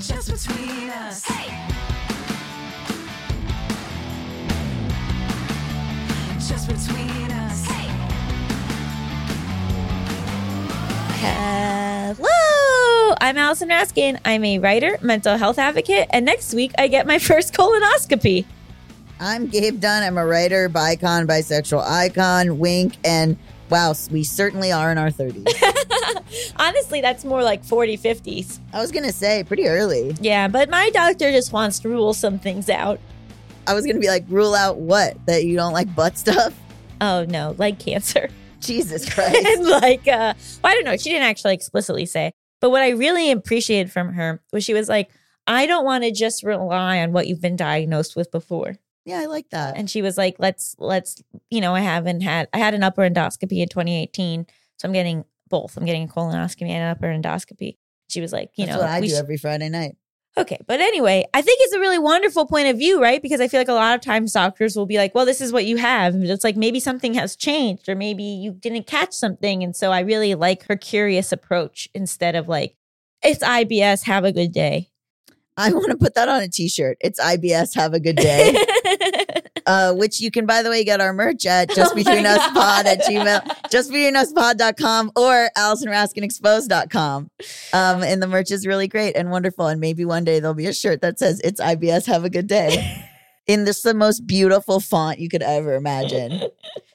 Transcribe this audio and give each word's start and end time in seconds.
Just 0.00 0.32
between 0.32 0.88
us. 0.88 1.26
Just 6.48 6.68
between 6.68 7.30
us. 7.30 7.66
Hello, 11.20 13.14
I'm 13.20 13.36
Allison 13.36 13.68
Raskin. 13.68 14.18
I'm 14.24 14.42
a 14.42 14.58
writer, 14.58 14.96
mental 15.02 15.36
health 15.36 15.58
advocate, 15.58 16.08
and 16.10 16.24
next 16.24 16.54
week 16.54 16.72
I 16.78 16.88
get 16.88 17.06
my 17.06 17.18
first 17.18 17.52
colonoscopy. 17.52 18.46
I'm 19.20 19.48
Gabe 19.48 19.80
Dunn. 19.80 20.02
I'm 20.02 20.16
a 20.16 20.24
writer, 20.24 20.70
bicon, 20.70 21.26
bisexual 21.26 21.84
icon, 21.86 22.58
wink, 22.58 22.94
and 23.04 23.36
wow, 23.70 23.94
we 24.10 24.24
certainly 24.24 24.72
are 24.72 24.90
in 24.92 24.98
our 24.98 25.10
30s. 25.10 25.46
Honestly, 26.56 27.00
that's 27.00 27.24
more 27.24 27.42
like 27.42 27.64
40, 27.64 27.96
50s. 27.96 28.58
I 28.72 28.80
was 28.80 28.92
going 28.92 29.04
to 29.06 29.12
say 29.12 29.44
pretty 29.44 29.66
early. 29.66 30.16
Yeah, 30.20 30.48
but 30.48 30.68
my 30.68 30.90
doctor 30.90 31.30
just 31.30 31.52
wants 31.52 31.78
to 31.80 31.88
rule 31.88 32.14
some 32.14 32.38
things 32.38 32.68
out. 32.68 33.00
I 33.66 33.74
was 33.74 33.84
going 33.84 33.96
to 33.96 34.00
be 34.00 34.08
like, 34.08 34.24
rule 34.28 34.54
out 34.54 34.78
what? 34.78 35.16
That 35.26 35.44
you 35.44 35.56
don't 35.56 35.72
like 35.72 35.94
butt 35.94 36.18
stuff? 36.18 36.54
Oh 37.00 37.24
no, 37.28 37.54
like 37.56 37.78
cancer. 37.78 38.28
Jesus 38.60 39.08
Christ. 39.14 39.34
and 39.36 39.66
like 39.66 40.06
uh 40.06 40.34
well, 40.62 40.72
I 40.72 40.74
don't 40.74 40.84
know, 40.84 40.96
she 40.98 41.10
didn't 41.10 41.28
actually 41.28 41.54
explicitly 41.54 42.04
say. 42.04 42.32
But 42.60 42.70
what 42.70 42.82
I 42.82 42.90
really 42.90 43.30
appreciated 43.30 43.90
from 43.90 44.12
her 44.12 44.42
was 44.52 44.64
she 44.64 44.74
was 44.74 44.88
like, 44.88 45.10
I 45.46 45.66
don't 45.66 45.84
want 45.86 46.04
to 46.04 46.12
just 46.12 46.42
rely 46.42 47.00
on 47.00 47.12
what 47.12 47.26
you've 47.26 47.40
been 47.40 47.56
diagnosed 47.56 48.16
with 48.16 48.30
before. 48.30 48.76
Yeah, 49.04 49.20
I 49.20 49.26
like 49.26 49.50
that. 49.50 49.76
And 49.76 49.88
she 49.88 50.02
was 50.02 50.16
like, 50.18 50.36
let's 50.38 50.76
let's 50.78 51.22
you 51.50 51.60
know, 51.60 51.74
I 51.74 51.80
haven't 51.80 52.20
had 52.22 52.48
I 52.52 52.58
had 52.58 52.74
an 52.74 52.82
upper 52.82 53.02
endoscopy 53.02 53.60
in 53.62 53.68
2018. 53.68 54.46
So 54.78 54.88
I'm 54.88 54.92
getting 54.92 55.24
both. 55.48 55.76
I'm 55.76 55.84
getting 55.84 56.04
a 56.04 56.08
colonoscopy 56.08 56.68
and 56.68 56.82
an 56.82 56.90
upper 56.90 57.06
endoscopy. 57.06 57.76
She 58.08 58.20
was 58.20 58.32
like, 58.32 58.50
you 58.56 58.66
That's 58.66 58.76
know, 58.76 58.82
what 58.82 58.90
I 58.90 59.00
do 59.00 59.08
sh- 59.08 59.14
every 59.14 59.36
Friday 59.36 59.68
night. 59.68 59.96
Okay. 60.36 60.58
But 60.66 60.80
anyway, 60.80 61.24
I 61.34 61.42
think 61.42 61.58
it's 61.62 61.74
a 61.74 61.80
really 61.80 61.98
wonderful 61.98 62.46
point 62.46 62.68
of 62.68 62.78
view, 62.78 63.02
right? 63.02 63.20
Because 63.20 63.40
I 63.40 63.48
feel 63.48 63.60
like 63.60 63.68
a 63.68 63.72
lot 63.72 63.94
of 63.96 64.00
times 64.00 64.32
doctors 64.32 64.76
will 64.76 64.86
be 64.86 64.96
like, 64.96 65.14
well, 65.14 65.26
this 65.26 65.40
is 65.40 65.52
what 65.52 65.64
you 65.64 65.76
have. 65.76 66.14
And 66.14 66.24
it's 66.24 66.44
like 66.44 66.56
maybe 66.56 66.78
something 66.78 67.14
has 67.14 67.34
changed 67.34 67.88
or 67.88 67.96
maybe 67.96 68.22
you 68.22 68.52
didn't 68.52 68.86
catch 68.86 69.12
something. 69.12 69.64
And 69.64 69.74
so 69.74 69.90
I 69.90 70.00
really 70.00 70.34
like 70.36 70.66
her 70.66 70.76
curious 70.76 71.32
approach 71.32 71.88
instead 71.94 72.36
of 72.36 72.48
like, 72.48 72.76
it's 73.22 73.42
IBS, 73.42 74.04
have 74.04 74.24
a 74.24 74.32
good 74.32 74.52
day. 74.52 74.90
I 75.60 75.72
want 75.74 75.90
to 75.90 75.96
put 75.96 76.14
that 76.14 76.28
on 76.28 76.42
a 76.42 76.48
t 76.48 76.68
shirt. 76.68 76.96
It's 77.00 77.20
IBS. 77.20 77.74
Have 77.74 77.94
a 77.94 78.00
good 78.00 78.16
day. 78.16 78.56
uh, 79.66 79.92
which 79.94 80.20
you 80.20 80.30
can, 80.30 80.46
by 80.46 80.62
the 80.62 80.70
way, 80.70 80.84
get 80.84 81.00
our 81.00 81.12
merch 81.12 81.46
at 81.46 81.70
just 81.74 81.92
Oh 81.92 81.94
between 81.94 82.24
my 82.24 82.30
us 82.30 82.38
God. 82.38 82.54
pod 82.54 82.86
at 82.86 83.00
gmail, 83.02 83.70
just 83.70 83.90
between 83.90 84.16
us 84.16 84.32
pod.com 84.32 85.12
or 85.16 85.50
AllisonRaskinExposed.com. 85.56 87.30
Um, 87.72 88.02
and 88.02 88.22
the 88.22 88.26
merch 88.26 88.50
is 88.50 88.66
really 88.66 88.88
great 88.88 89.16
and 89.16 89.30
wonderful. 89.30 89.66
And 89.66 89.80
maybe 89.80 90.04
one 90.04 90.24
day 90.24 90.40
there'll 90.40 90.54
be 90.54 90.66
a 90.66 90.74
shirt 90.74 91.00
that 91.02 91.18
says 91.18 91.40
it's 91.44 91.60
IBS. 91.60 92.06
Have 92.06 92.24
a 92.24 92.30
good 92.30 92.46
day. 92.46 93.06
In 93.50 93.64
this, 93.64 93.82
the 93.82 93.94
most 93.94 94.26
beautiful 94.26 94.78
font 94.78 95.18
you 95.18 95.28
could 95.28 95.42
ever 95.42 95.74
imagine. 95.74 96.42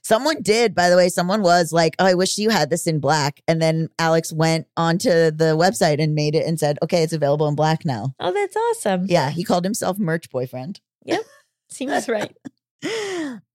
Someone 0.04 0.42
did, 0.42 0.74
by 0.74 0.90
the 0.90 0.96
way, 0.96 1.10
someone 1.10 1.42
was 1.42 1.74
like, 1.74 1.96
Oh, 2.00 2.06
I 2.06 2.14
wish 2.14 2.38
you 2.38 2.50
had 2.50 2.70
this 2.70 2.88
in 2.88 3.00
black. 3.00 3.42
And 3.48 3.62
then 3.62 3.90
Alex 4.00 4.32
went 4.32 4.68
onto 4.78 5.10
the 5.10 5.58
website 5.58 6.02
and 6.02 6.16
made 6.16 6.34
it 6.34 6.46
and 6.46 6.58
said, 6.60 6.78
Okay, 6.82 7.04
it's 7.04 7.12
available 7.12 7.48
in 7.48 7.56
black 7.56 7.84
now. 7.84 8.14
oh, 8.20 8.32
that's 8.32 8.56
awesome. 8.56 9.06
Yeah, 9.10 9.32
he 9.32 9.44
called 9.44 9.66
himself 9.66 10.00
merch 10.00 10.30
boyfriend. 10.30 10.80
Yep. 11.04 11.24
Seems 11.70 12.08
right. 12.08 12.36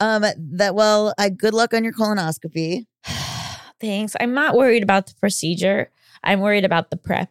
um 0.01 0.25
that 0.37 0.75
well 0.75 1.15
i 1.17 1.29
good 1.29 1.55
luck 1.55 1.73
on 1.73 1.85
your 1.85 1.93
colonoscopy 1.93 2.87
Thanks. 3.81 4.15
I'm 4.21 4.35
not 4.35 4.57
worried 4.57 4.83
about 4.83 5.07
the 5.07 5.15
procedure. 5.15 5.91
I'm 6.23 6.41
worried 6.41 6.67
about 6.67 6.91
the 6.91 6.99
prep. 6.99 7.31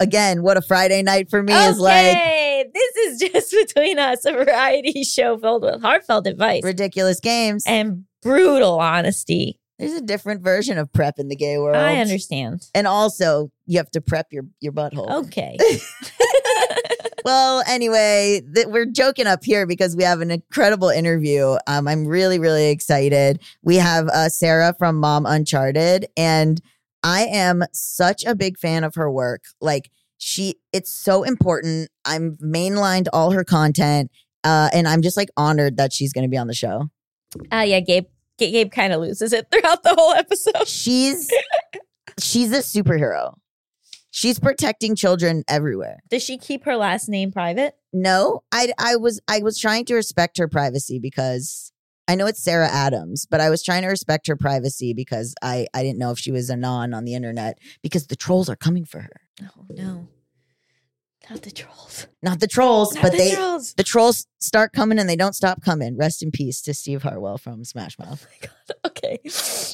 Again 0.00 0.42
what 0.42 0.56
a 0.56 0.62
friday 0.62 1.02
night 1.02 1.30
for 1.30 1.42
me 1.42 1.52
is 1.52 1.78
like 1.78 1.94
Okay, 2.06 2.64
this 2.74 2.96
is 2.96 3.20
just 3.32 3.50
between 3.52 3.98
us, 3.98 4.24
a 4.24 4.32
variety 4.32 5.02
show 5.04 5.38
filled 5.38 5.62
with 5.62 5.80
heartfelt 5.82 6.26
advice 6.26 6.62
ridiculous 6.64 7.20
games 7.20 7.64
and 7.66 8.04
brutal 8.22 8.78
honesty. 8.80 9.58
there's 9.78 9.92
a 9.92 10.00
different 10.00 10.42
version 10.42 10.78
of 10.78 10.92
prep 10.92 11.18
in 11.18 11.28
the 11.28 11.36
gay 11.36 11.58
world 11.58 11.76
I 11.76 11.96
understand. 11.96 12.62
and 12.74 12.86
also 12.86 13.50
you 13.66 13.78
have 13.78 13.90
to 13.92 14.00
prep 14.00 14.26
your 14.32 14.44
your 14.60 14.72
butthole 14.72 15.10
Okay. 15.26 15.56
well 17.24 17.62
anyway 17.66 18.40
th- 18.54 18.66
we're 18.68 18.86
joking 18.86 19.26
up 19.26 19.44
here 19.44 19.66
because 19.66 19.96
we 19.96 20.02
have 20.04 20.20
an 20.20 20.30
incredible 20.30 20.88
interview 20.88 21.56
um 21.66 21.88
i'm 21.88 22.06
really 22.06 22.38
really 22.38 22.68
excited 22.70 23.40
we 23.62 23.76
have 23.76 24.06
uh 24.08 24.28
sarah 24.28 24.74
from 24.78 24.96
mom 24.96 25.26
uncharted 25.26 26.06
and 26.16 26.60
i 27.06 27.22
am 27.22 27.62
such 27.72 28.24
a 28.24 28.34
big 28.34 28.58
fan 28.58 28.82
of 28.84 28.94
her 28.96 29.10
work 29.10 29.42
like 29.60 29.90
she 30.18 30.56
it's 30.72 30.90
so 30.92 31.22
important 31.22 31.88
i'm 32.04 32.36
mainlined 32.42 33.06
all 33.12 33.30
her 33.30 33.44
content 33.44 34.10
uh 34.44 34.68
and 34.72 34.86
i'm 34.88 35.02
just 35.02 35.16
like 35.16 35.28
honored 35.36 35.76
that 35.76 35.92
she's 35.92 36.12
gonna 36.12 36.28
be 36.28 36.36
on 36.38 36.46
the 36.46 36.54
show 36.54 36.88
Uh, 37.52 37.64
yeah, 37.66 37.80
Gabe. 37.80 38.06
Gabe, 38.38 38.52
Gabe 38.52 38.70
kind 38.70 38.92
of 38.92 39.00
loses 39.00 39.32
it 39.32 39.46
throughout 39.52 39.82
the 39.82 39.94
whole 39.94 40.12
episode. 40.12 40.66
she's 40.66 41.30
she's 42.18 42.50
a 42.52 42.58
superhero 42.60 43.34
she's 44.10 44.38
protecting 44.38 44.94
children 44.96 45.42
everywhere 45.48 45.98
Does 46.10 46.22
she 46.22 46.38
keep 46.38 46.64
her 46.64 46.76
last 46.76 47.08
name 47.08 47.30
private? 47.32 47.74
No, 47.92 48.42
I 48.52 48.72
I 48.78 48.96
was 48.96 49.20
I 49.28 49.40
was 49.40 49.58
trying 49.58 49.84
to 49.86 49.94
respect 49.94 50.38
her 50.38 50.48
privacy 50.48 50.98
because 50.98 51.72
I 52.08 52.14
know 52.14 52.26
it's 52.26 52.42
Sarah 52.42 52.68
Adams, 52.70 53.26
but 53.28 53.40
I 53.40 53.50
was 53.50 53.62
trying 53.62 53.82
to 53.82 53.88
respect 53.88 54.26
her 54.28 54.36
privacy 54.36 54.92
because 54.94 55.34
I 55.42 55.66
I 55.74 55.82
didn't 55.82 55.98
know 55.98 56.10
if 56.12 56.18
she 56.18 56.30
was 56.32 56.50
a 56.50 56.56
non 56.56 56.94
on 56.94 57.04
the 57.04 57.14
internet 57.14 57.58
because 57.82 58.06
the 58.06 58.16
trolls 58.16 58.48
are 58.48 58.56
coming 58.56 58.84
for 58.84 59.00
her. 59.00 59.20
Oh 59.42 59.64
no, 59.70 60.08
not 61.28 61.42
the 61.42 61.50
trolls. 61.50 62.06
Not 62.22 62.38
the 62.40 62.46
trolls, 62.46 62.94
Not 62.94 63.02
but 63.02 63.12
the 63.12 63.18
they 63.18 63.34
trolls. 63.34 63.74
the 63.74 63.82
trolls 63.82 64.26
start 64.40 64.72
coming 64.72 64.98
and 64.98 65.08
they 65.08 65.16
don't 65.16 65.34
stop 65.34 65.62
coming. 65.62 65.96
Rest 65.96 66.22
in 66.22 66.30
peace 66.30 66.62
to 66.62 66.74
Steve 66.74 67.02
Harwell 67.02 67.38
from 67.38 67.64
Smash 67.64 67.98
Mouth. 67.98 68.24
Oh 68.44 68.72
okay, 68.86 69.18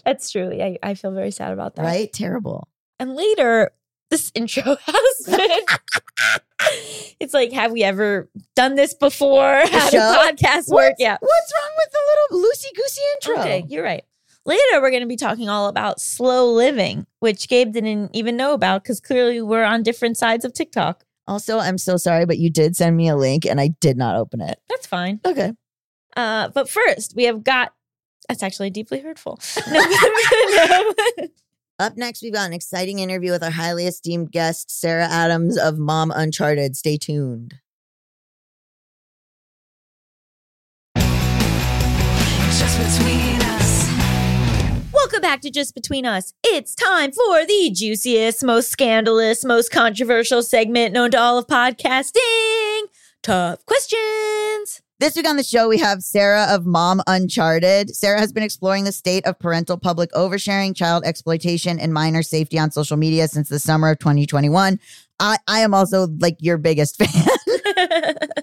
that's 0.05 0.31
true. 0.31 0.51
I, 0.53 0.79
I 0.83 0.95
feel 0.95 1.13
very 1.13 1.31
sad 1.33 1.53
about 1.53 1.75
that. 1.77 1.83
Right? 1.85 2.11
Terrible. 2.13 2.69
And 2.99 3.15
later, 3.15 3.73
this 4.11 4.31
intro 4.37 4.63
has 4.63 5.27
been. 5.27 5.65
it's 7.21 7.35
like, 7.35 7.53
have 7.53 7.73
we 7.73 7.83
ever 7.83 8.29
done 8.57 8.75
this 8.75 8.95
before? 8.95 9.63
How 9.67 9.91
do 9.91 9.97
show? 9.97 10.17
podcasts 10.27 10.69
work? 10.69 10.91
What's- 10.91 11.01
Yeah. 11.01 11.17
What's 11.21 11.53
wrong 11.55 11.71
with 11.79 11.93
the 11.93 11.99
loosey 12.33 12.75
goosey 12.75 13.03
intro? 13.15 13.41
Okay, 13.41 13.65
you're 13.69 13.85
right. 13.85 14.05
Later, 14.45 14.81
we're 14.81 14.91
going 14.91 15.03
to 15.03 15.09
be 15.09 15.17
talking 15.17 15.49
all 15.49 15.69
about 15.69 16.01
slow 16.01 16.53
living, 16.53 17.07
which 17.21 17.49
Gabe 17.49 17.73
didn't 17.73 18.11
even 18.15 18.37
know 18.37 18.55
about 18.55 18.83
because 18.83 19.01
clearly 19.01 19.41
we're 19.41 19.63
on 19.63 19.85
different 19.85 20.17
sides 20.17 20.45
of 20.45 20.53
TikTok. 20.53 21.05
Also, 21.29 21.59
I'm 21.59 21.79
so 21.79 21.97
sorry, 21.97 22.27
but 22.27 22.39
you 22.39 22.51
did 22.51 22.75
send 22.77 22.97
me 22.97 23.09
a 23.09 23.15
link 23.15 23.47
and 23.47 23.61
I 23.61 23.69
did 23.81 23.97
not 23.97 24.17
open 24.17 24.41
it. 24.41 24.59
That's 24.69 24.87
fine. 24.87 25.21
Okay. 25.25 25.53
Uh, 26.17 26.49
but 26.49 26.69
first, 26.69 27.15
we 27.15 27.25
have 27.25 27.45
got. 27.45 27.73
That's 28.29 28.43
actually 28.43 28.71
deeply 28.71 29.01
hurtful. 29.01 29.41
No. 29.67 30.95
Up 31.79 31.97
next, 31.97 32.23
we've 32.23 32.33
got 32.33 32.47
an 32.47 32.53
exciting 32.53 33.01
interview 33.01 33.33
with 33.33 33.43
our 33.43 33.51
highly 33.51 33.87
esteemed 33.87 34.31
guest, 34.31 34.71
Sarah 34.71 35.09
Adams 35.11 35.59
of 35.59 35.79
Mom 35.79 36.13
Uncharted. 36.15 36.77
Stay 36.77 36.97
tuned. 36.97 37.55
Welcome 44.93 45.21
back 45.21 45.41
to 45.43 45.51
Just 45.53 45.73
Between 45.73 46.05
Us. 46.05 46.35
It's 46.43 46.75
time 46.75 47.13
for 47.13 47.47
the 47.47 47.71
juiciest, 47.73 48.43
most 48.43 48.71
scandalous, 48.71 49.45
most 49.45 49.71
controversial 49.71 50.43
segment 50.43 50.93
known 50.93 51.13
to 51.13 51.21
all 51.21 51.39
of 51.39 51.47
podcasting. 51.47 52.83
Tough 53.23 53.65
questions. 53.67 54.83
This 54.99 55.15
week 55.15 55.29
on 55.29 55.37
the 55.37 55.45
show, 55.45 55.69
we 55.69 55.79
have 55.79 56.03
Sarah 56.03 56.47
of 56.51 56.67
Mom 56.67 57.01
Uncharted. 57.07 57.95
Sarah 57.95 58.19
has 58.19 58.33
been 58.33 58.43
exploring 58.43 58.83
the 58.83 58.91
state 58.91 59.25
of 59.27 59.39
parental 59.39 59.79
public 59.79 60.11
oversharing, 60.11 60.75
child 60.75 61.05
exploitation, 61.05 61.79
and 61.79 61.95
minor 61.95 62.25
safety 62.25 62.59
on 62.59 62.73
social 62.73 62.97
media 62.97 63.29
since 63.29 63.49
the 63.49 63.61
summer 63.61 63.91
of 63.91 64.01
2021. 64.01 64.81
I, 65.21 65.37
I 65.47 65.61
am 65.61 65.73
also 65.73 66.09
like 66.19 66.37
your 66.41 66.59
biggest 66.59 66.97
fan. 67.05 68.17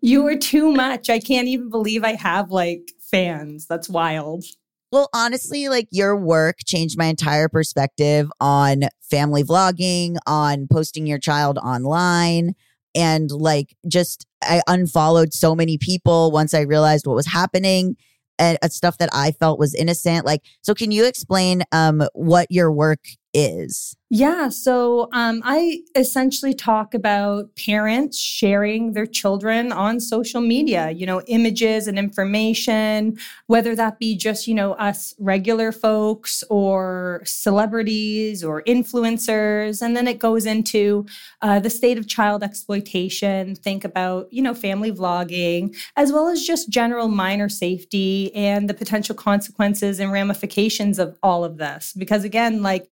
You 0.00 0.26
are 0.26 0.36
too 0.36 0.72
much. 0.72 1.10
I 1.10 1.18
can't 1.18 1.48
even 1.48 1.68
believe 1.68 2.04
I 2.04 2.14
have 2.14 2.50
like 2.50 2.92
fans. 3.10 3.66
That's 3.66 3.88
wild. 3.88 4.44
Well, 4.92 5.08
honestly, 5.14 5.68
like 5.68 5.88
your 5.90 6.16
work 6.16 6.58
changed 6.66 6.98
my 6.98 7.06
entire 7.06 7.48
perspective 7.48 8.28
on 8.40 8.84
family 9.02 9.44
vlogging, 9.44 10.16
on 10.26 10.66
posting 10.70 11.06
your 11.06 11.18
child 11.18 11.58
online. 11.58 12.54
And 12.94 13.30
like, 13.30 13.76
just 13.86 14.26
I 14.42 14.62
unfollowed 14.66 15.32
so 15.32 15.54
many 15.54 15.78
people 15.78 16.32
once 16.32 16.54
I 16.54 16.62
realized 16.62 17.06
what 17.06 17.14
was 17.14 17.26
happening 17.26 17.96
and 18.40 18.58
uh, 18.62 18.68
stuff 18.68 18.98
that 18.98 19.10
I 19.12 19.30
felt 19.30 19.60
was 19.60 19.74
innocent. 19.74 20.26
Like, 20.26 20.42
so 20.62 20.74
can 20.74 20.90
you 20.90 21.06
explain 21.06 21.62
um, 21.70 22.02
what 22.14 22.50
your 22.50 22.72
work 22.72 23.00
is. 23.32 23.96
Yeah, 24.12 24.48
so 24.48 25.08
um, 25.12 25.40
I 25.44 25.82
essentially 25.94 26.52
talk 26.52 26.94
about 26.94 27.54
parents 27.54 28.18
sharing 28.18 28.92
their 28.92 29.06
children 29.06 29.70
on 29.70 30.00
social 30.00 30.40
media, 30.40 30.90
you 30.90 31.06
know, 31.06 31.22
images 31.28 31.86
and 31.86 31.96
information, 31.96 33.16
whether 33.46 33.76
that 33.76 34.00
be 34.00 34.16
just, 34.16 34.48
you 34.48 34.54
know, 34.54 34.72
us 34.72 35.14
regular 35.20 35.70
folks 35.70 36.42
or 36.50 37.22
celebrities 37.24 38.42
or 38.42 38.62
influencers. 38.62 39.80
And 39.80 39.96
then 39.96 40.08
it 40.08 40.18
goes 40.18 40.44
into 40.44 41.06
uh, 41.40 41.60
the 41.60 41.70
state 41.70 41.96
of 41.96 42.08
child 42.08 42.42
exploitation, 42.42 43.54
think 43.54 43.84
about, 43.84 44.26
you 44.32 44.42
know, 44.42 44.54
family 44.54 44.90
vlogging, 44.90 45.76
as 45.96 46.12
well 46.12 46.26
as 46.26 46.42
just 46.42 46.68
general 46.68 47.06
minor 47.06 47.48
safety 47.48 48.34
and 48.34 48.68
the 48.68 48.74
potential 48.74 49.14
consequences 49.14 50.00
and 50.00 50.10
ramifications 50.10 50.98
of 50.98 51.16
all 51.22 51.44
of 51.44 51.58
this. 51.58 51.92
Because 51.96 52.24
again, 52.24 52.60
like, 52.60 52.90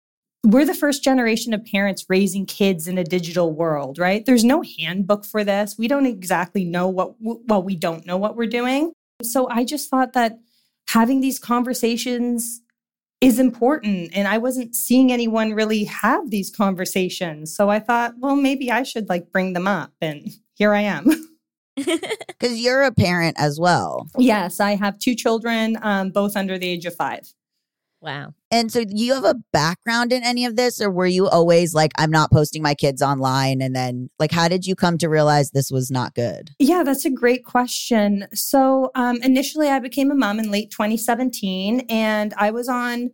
we're 0.44 0.64
the 0.64 0.74
first 0.74 1.04
generation 1.04 1.54
of 1.54 1.64
parents 1.64 2.06
raising 2.08 2.46
kids 2.46 2.88
in 2.88 2.98
a 2.98 3.04
digital 3.04 3.52
world, 3.52 3.98
right? 3.98 4.26
There's 4.26 4.44
no 4.44 4.62
handbook 4.78 5.24
for 5.24 5.44
this. 5.44 5.76
We 5.78 5.88
don't 5.88 6.06
exactly 6.06 6.64
know 6.64 6.88
what, 6.88 7.14
well, 7.20 7.62
we 7.62 7.76
don't 7.76 8.06
know 8.06 8.16
what 8.16 8.36
we're 8.36 8.46
doing. 8.46 8.92
So 9.22 9.48
I 9.48 9.64
just 9.64 9.88
thought 9.88 10.14
that 10.14 10.38
having 10.88 11.20
these 11.20 11.38
conversations 11.38 12.60
is 13.20 13.38
important. 13.38 14.10
And 14.14 14.26
I 14.26 14.38
wasn't 14.38 14.74
seeing 14.74 15.12
anyone 15.12 15.52
really 15.52 15.84
have 15.84 16.30
these 16.30 16.50
conversations. 16.50 17.54
So 17.54 17.70
I 17.70 17.78
thought, 17.78 18.14
well, 18.18 18.34
maybe 18.34 18.70
I 18.70 18.82
should 18.82 19.08
like 19.08 19.30
bring 19.30 19.52
them 19.52 19.68
up. 19.68 19.92
And 20.00 20.28
here 20.54 20.74
I 20.74 20.82
am. 20.82 21.08
Because 22.26 22.60
you're 22.60 22.82
a 22.82 22.90
parent 22.90 23.36
as 23.38 23.60
well. 23.60 24.08
yes, 24.18 24.58
I 24.58 24.74
have 24.74 24.98
two 24.98 25.14
children, 25.14 25.78
um, 25.82 26.10
both 26.10 26.36
under 26.36 26.58
the 26.58 26.68
age 26.68 26.84
of 26.86 26.96
five. 26.96 27.32
Wow. 28.02 28.34
And 28.50 28.70
so, 28.70 28.84
you 28.88 29.14
have 29.14 29.24
a 29.24 29.36
background 29.52 30.12
in 30.12 30.22
any 30.22 30.44
of 30.44 30.56
this, 30.56 30.80
or 30.80 30.90
were 30.90 31.06
you 31.06 31.28
always 31.28 31.72
like, 31.72 31.92
I'm 31.96 32.10
not 32.10 32.30
posting 32.30 32.62
my 32.62 32.74
kids 32.74 33.00
online? 33.00 33.62
And 33.62 33.74
then, 33.74 34.10
like, 34.18 34.32
how 34.32 34.48
did 34.48 34.66
you 34.66 34.74
come 34.74 34.98
to 34.98 35.08
realize 35.08 35.50
this 35.50 35.70
was 35.70 35.90
not 35.90 36.14
good? 36.14 36.50
Yeah, 36.58 36.82
that's 36.82 37.04
a 37.04 37.10
great 37.10 37.44
question. 37.44 38.26
So, 38.34 38.90
um, 38.94 39.22
initially, 39.22 39.68
I 39.68 39.78
became 39.78 40.10
a 40.10 40.14
mom 40.14 40.38
in 40.38 40.50
late 40.50 40.70
2017, 40.70 41.86
and 41.88 42.34
I 42.36 42.50
was 42.50 42.68
on 42.68 43.12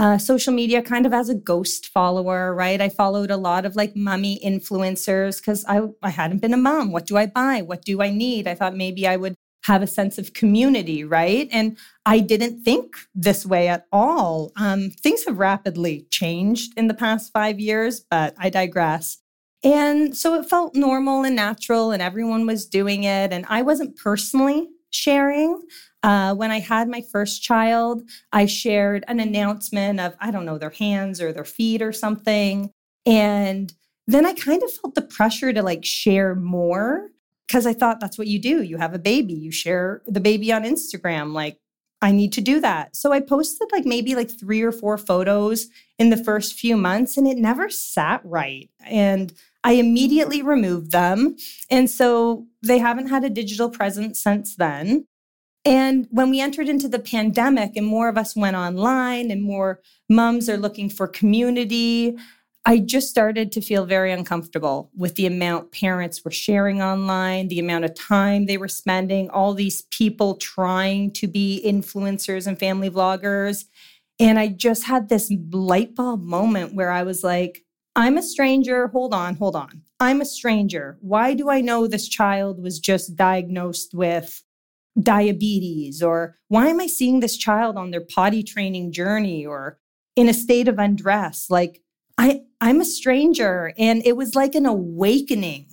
uh, 0.00 0.16
social 0.16 0.54
media 0.54 0.80
kind 0.80 1.04
of 1.04 1.12
as 1.12 1.28
a 1.28 1.34
ghost 1.34 1.88
follower, 1.88 2.54
right? 2.54 2.80
I 2.80 2.88
followed 2.88 3.30
a 3.30 3.36
lot 3.36 3.66
of 3.66 3.76
like 3.76 3.94
mummy 3.94 4.40
influencers 4.42 5.42
because 5.42 5.62
I, 5.68 5.82
I 6.02 6.08
hadn't 6.08 6.38
been 6.38 6.54
a 6.54 6.56
mom. 6.56 6.90
What 6.90 7.04
do 7.04 7.18
I 7.18 7.26
buy? 7.26 7.60
What 7.60 7.84
do 7.84 8.00
I 8.00 8.08
need? 8.08 8.48
I 8.48 8.54
thought 8.54 8.74
maybe 8.74 9.06
I 9.06 9.16
would 9.16 9.34
have 9.64 9.82
a 9.82 9.86
sense 9.86 10.18
of 10.18 10.32
community, 10.32 11.04
right? 11.04 11.48
And 11.52 11.76
I 12.06 12.20
didn't 12.20 12.62
think 12.62 12.96
this 13.14 13.44
way 13.44 13.68
at 13.68 13.86
all. 13.92 14.52
Um, 14.56 14.90
things 14.90 15.24
have 15.24 15.38
rapidly 15.38 16.06
changed 16.10 16.72
in 16.76 16.88
the 16.88 16.94
past 16.94 17.32
five 17.32 17.60
years, 17.60 18.00
but 18.10 18.34
I 18.38 18.50
digress. 18.50 19.18
And 19.62 20.16
so 20.16 20.34
it 20.34 20.48
felt 20.48 20.74
normal 20.74 21.24
and 21.24 21.36
natural, 21.36 21.90
and 21.90 22.00
everyone 22.00 22.46
was 22.46 22.66
doing 22.66 23.04
it. 23.04 23.32
And 23.32 23.44
I 23.48 23.62
wasn't 23.62 23.96
personally 23.96 24.68
sharing. 24.90 25.60
Uh, 26.02 26.34
when 26.34 26.50
I 26.50 26.60
had 26.60 26.88
my 26.88 27.02
first 27.12 27.42
child, 27.42 28.02
I 28.32 28.46
shared 28.46 29.04
an 29.06 29.20
announcement 29.20 30.00
of, 30.00 30.16
I 30.18 30.30
don't 30.30 30.46
know, 30.46 30.56
their 30.56 30.70
hands 30.70 31.20
or 31.20 31.32
their 31.32 31.44
feet 31.44 31.82
or 31.82 31.92
something. 31.92 32.70
And 33.04 33.72
then 34.06 34.24
I 34.24 34.32
kind 34.32 34.62
of 34.62 34.72
felt 34.72 34.94
the 34.94 35.02
pressure 35.02 35.52
to 35.52 35.62
like 35.62 35.84
share 35.84 36.34
more 36.34 37.10
because 37.50 37.66
I 37.66 37.72
thought 37.72 37.98
that's 37.98 38.16
what 38.16 38.28
you 38.28 38.38
do. 38.38 38.62
You 38.62 38.76
have 38.76 38.94
a 38.94 38.98
baby, 38.98 39.34
you 39.34 39.50
share 39.50 40.02
the 40.06 40.20
baby 40.20 40.52
on 40.52 40.62
Instagram. 40.62 41.32
Like, 41.32 41.58
I 42.00 42.12
need 42.12 42.32
to 42.34 42.40
do 42.40 42.60
that. 42.60 42.94
So 42.94 43.12
I 43.12 43.18
posted 43.18 43.66
like 43.72 43.84
maybe 43.84 44.14
like 44.14 44.30
three 44.30 44.62
or 44.62 44.70
four 44.70 44.96
photos 44.96 45.66
in 45.98 46.10
the 46.10 46.16
first 46.16 46.54
few 46.54 46.76
months 46.76 47.16
and 47.16 47.26
it 47.26 47.36
never 47.36 47.68
sat 47.68 48.20
right. 48.24 48.70
And 48.86 49.32
I 49.64 49.72
immediately 49.72 50.42
removed 50.42 50.92
them. 50.92 51.36
And 51.68 51.90
so 51.90 52.46
they 52.62 52.78
haven't 52.78 53.08
had 53.08 53.24
a 53.24 53.28
digital 53.28 53.68
presence 53.68 54.22
since 54.22 54.54
then. 54.54 55.06
And 55.64 56.06
when 56.10 56.30
we 56.30 56.40
entered 56.40 56.68
into 56.68 56.88
the 56.88 57.00
pandemic 57.00 57.72
and 57.74 57.84
more 57.84 58.08
of 58.08 58.16
us 58.16 58.36
went 58.36 58.56
online 58.56 59.30
and 59.30 59.42
more 59.42 59.80
moms 60.08 60.48
are 60.48 60.56
looking 60.56 60.88
for 60.88 61.08
community, 61.08 62.16
I 62.66 62.78
just 62.78 63.08
started 63.08 63.52
to 63.52 63.62
feel 63.62 63.86
very 63.86 64.12
uncomfortable 64.12 64.90
with 64.94 65.14
the 65.14 65.26
amount 65.26 65.72
parents 65.72 66.24
were 66.24 66.30
sharing 66.30 66.82
online, 66.82 67.48
the 67.48 67.58
amount 67.58 67.86
of 67.86 67.94
time 67.94 68.46
they 68.46 68.58
were 68.58 68.68
spending, 68.68 69.30
all 69.30 69.54
these 69.54 69.82
people 69.90 70.36
trying 70.36 71.12
to 71.12 71.26
be 71.26 71.62
influencers 71.64 72.46
and 72.46 72.58
family 72.58 72.90
vloggers. 72.90 73.64
And 74.18 74.38
I 74.38 74.48
just 74.48 74.84
had 74.84 75.08
this 75.08 75.32
light 75.50 75.94
bulb 75.94 76.22
moment 76.22 76.74
where 76.74 76.90
I 76.90 77.02
was 77.02 77.24
like, 77.24 77.64
I'm 77.96 78.18
a 78.18 78.22
stranger. 78.22 78.88
Hold 78.88 79.14
on, 79.14 79.36
hold 79.36 79.56
on. 79.56 79.82
I'm 79.98 80.20
a 80.20 80.26
stranger. 80.26 80.98
Why 81.00 81.32
do 81.32 81.48
I 81.48 81.62
know 81.62 81.86
this 81.86 82.08
child 82.08 82.62
was 82.62 82.78
just 82.78 83.16
diagnosed 83.16 83.94
with 83.94 84.42
diabetes? 85.02 86.02
Or 86.02 86.36
why 86.48 86.68
am 86.68 86.80
I 86.80 86.86
seeing 86.86 87.20
this 87.20 87.38
child 87.38 87.76
on 87.76 87.90
their 87.90 88.04
potty 88.04 88.42
training 88.42 88.92
journey 88.92 89.46
or 89.46 89.78
in 90.14 90.28
a 90.28 90.34
state 90.34 90.68
of 90.68 90.78
undress? 90.78 91.48
Like, 91.48 91.82
I, 92.20 92.42
I'm 92.60 92.82
a 92.82 92.84
stranger. 92.84 93.72
And 93.78 94.02
it 94.04 94.14
was 94.14 94.34
like 94.34 94.54
an 94.54 94.66
awakening 94.66 95.66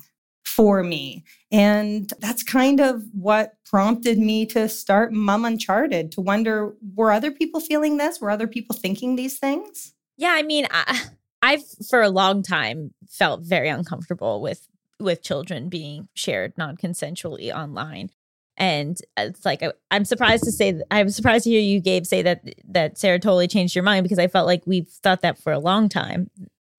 for 0.46 0.82
me. 0.82 1.26
And 1.52 2.12
that's 2.20 2.42
kind 2.42 2.80
of 2.80 3.04
what 3.12 3.56
prompted 3.66 4.18
me 4.18 4.46
to 4.48 4.70
start 4.70 5.12
Mom 5.12 5.44
Uncharted 5.44 6.14
to 6.14 6.22
wonder 6.22 6.74
were 6.96 7.12
other 7.12 7.32
people 7.32 7.60
feeling 7.60 7.98
this? 7.98 8.22
Were 8.22 8.32
other 8.32 8.48
people 8.48 8.76
thinking 8.76 9.18
these 9.18 9.38
things? 9.38 9.94
Yeah, 10.16 10.32
I 10.36 10.44
mean, 10.44 10.68
I, 10.72 11.02
I've 11.42 11.64
for 11.90 12.02
a 12.02 12.10
long 12.10 12.44
time 12.44 12.94
felt 13.10 13.42
very 13.42 13.70
uncomfortable 13.70 14.42
with 14.42 14.68
with 15.00 15.22
children 15.22 15.70
being 15.70 16.08
shared 16.16 16.58
non-consensually 16.58 17.54
online. 17.54 18.10
And 18.58 18.98
it's 19.18 19.46
like 19.46 19.62
I, 19.62 19.72
I'm 19.92 20.06
surprised 20.06 20.44
to 20.46 20.52
say 20.52 20.82
I'm 20.90 21.10
surprised 21.10 21.44
to 21.44 21.52
hear 21.52 21.62
you, 21.62 21.80
Gabe, 21.80 22.06
say 22.06 22.22
that 22.24 22.42
that 22.70 22.98
Sarah 22.98 23.20
totally 23.20 23.48
changed 23.48 23.76
your 23.76 23.84
mind 23.84 24.04
because 24.04 24.20
I 24.20 24.28
felt 24.28 24.48
like 24.48 24.64
we've 24.66 24.88
thought 24.88 25.22
that 25.22 25.38
for 25.38 25.54
a 25.54 25.60
long 25.60 25.90
time. 25.90 26.30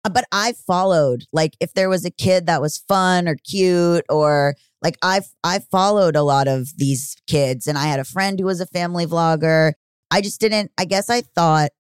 Uh, 0.04 0.10
But 0.10 0.24
I 0.32 0.54
followed, 0.66 1.24
like, 1.32 1.56
if 1.60 1.74
there 1.74 1.88
was 1.88 2.04
a 2.04 2.10
kid 2.10 2.46
that 2.46 2.60
was 2.60 2.78
fun 2.78 3.28
or 3.28 3.36
cute, 3.36 4.04
or 4.08 4.54
like 4.82 4.96
I've 5.02 5.28
I 5.44 5.60
followed 5.60 6.16
a 6.16 6.22
lot 6.22 6.48
of 6.48 6.76
these 6.76 7.16
kids, 7.26 7.66
and 7.66 7.78
I 7.78 7.86
had 7.86 8.00
a 8.00 8.04
friend 8.04 8.38
who 8.38 8.46
was 8.46 8.60
a 8.60 8.66
family 8.66 9.06
vlogger. 9.06 9.72
I 10.10 10.20
just 10.20 10.40
didn't. 10.40 10.72
I 10.78 10.84
guess 10.84 11.10
I 11.10 11.20
thought 11.20 11.70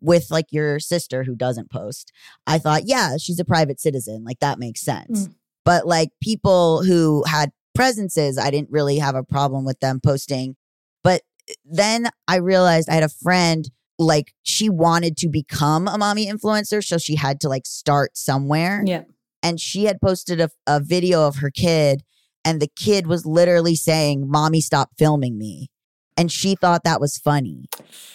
with 0.00 0.30
like 0.30 0.46
your 0.50 0.78
sister 0.78 1.24
who 1.24 1.34
doesn't 1.34 1.70
post, 1.70 2.12
I 2.46 2.58
thought, 2.58 2.82
yeah, 2.84 3.16
she's 3.16 3.40
a 3.40 3.44
private 3.44 3.80
citizen. 3.80 4.24
Like 4.24 4.40
that 4.40 4.58
makes 4.58 4.82
sense. 4.82 5.26
Mm. 5.26 5.34
But 5.64 5.86
like 5.86 6.10
people 6.22 6.82
who 6.84 7.24
had 7.26 7.50
presences, 7.74 8.38
I 8.38 8.50
didn't 8.50 8.70
really 8.70 8.98
have 8.98 9.14
a 9.14 9.22
problem 9.22 9.64
with 9.64 9.80
them 9.80 10.00
posting. 10.02 10.56
But 11.02 11.22
eh, 11.48 11.54
then 11.64 12.08
I 12.28 12.36
realized 12.36 12.88
I 12.88 12.94
had 12.94 13.02
a 13.02 13.08
friend 13.08 13.68
like 13.98 14.34
she 14.42 14.70
wanted 14.70 15.16
to 15.18 15.28
become 15.28 15.86
a 15.86 15.98
mommy 15.98 16.26
influencer, 16.26 16.82
so 16.82 16.98
she 16.98 17.16
had 17.16 17.40
to 17.40 17.48
like 17.48 17.66
start 17.66 18.16
somewhere. 18.16 18.82
Yeah. 18.86 19.04
And 19.42 19.60
she 19.60 19.84
had 19.84 20.00
posted 20.00 20.40
a, 20.40 20.50
a 20.66 20.80
video 20.80 21.26
of 21.26 21.36
her 21.36 21.50
kid, 21.50 22.02
and 22.44 22.60
the 22.60 22.70
kid 22.76 23.06
was 23.06 23.26
literally 23.26 23.76
saying, 23.76 24.28
Mommy, 24.28 24.60
stop 24.60 24.90
filming 24.98 25.38
me. 25.38 25.70
And 26.16 26.30
she 26.30 26.54
thought 26.54 26.84
that 26.84 27.00
was 27.00 27.16
funny. 27.16 27.64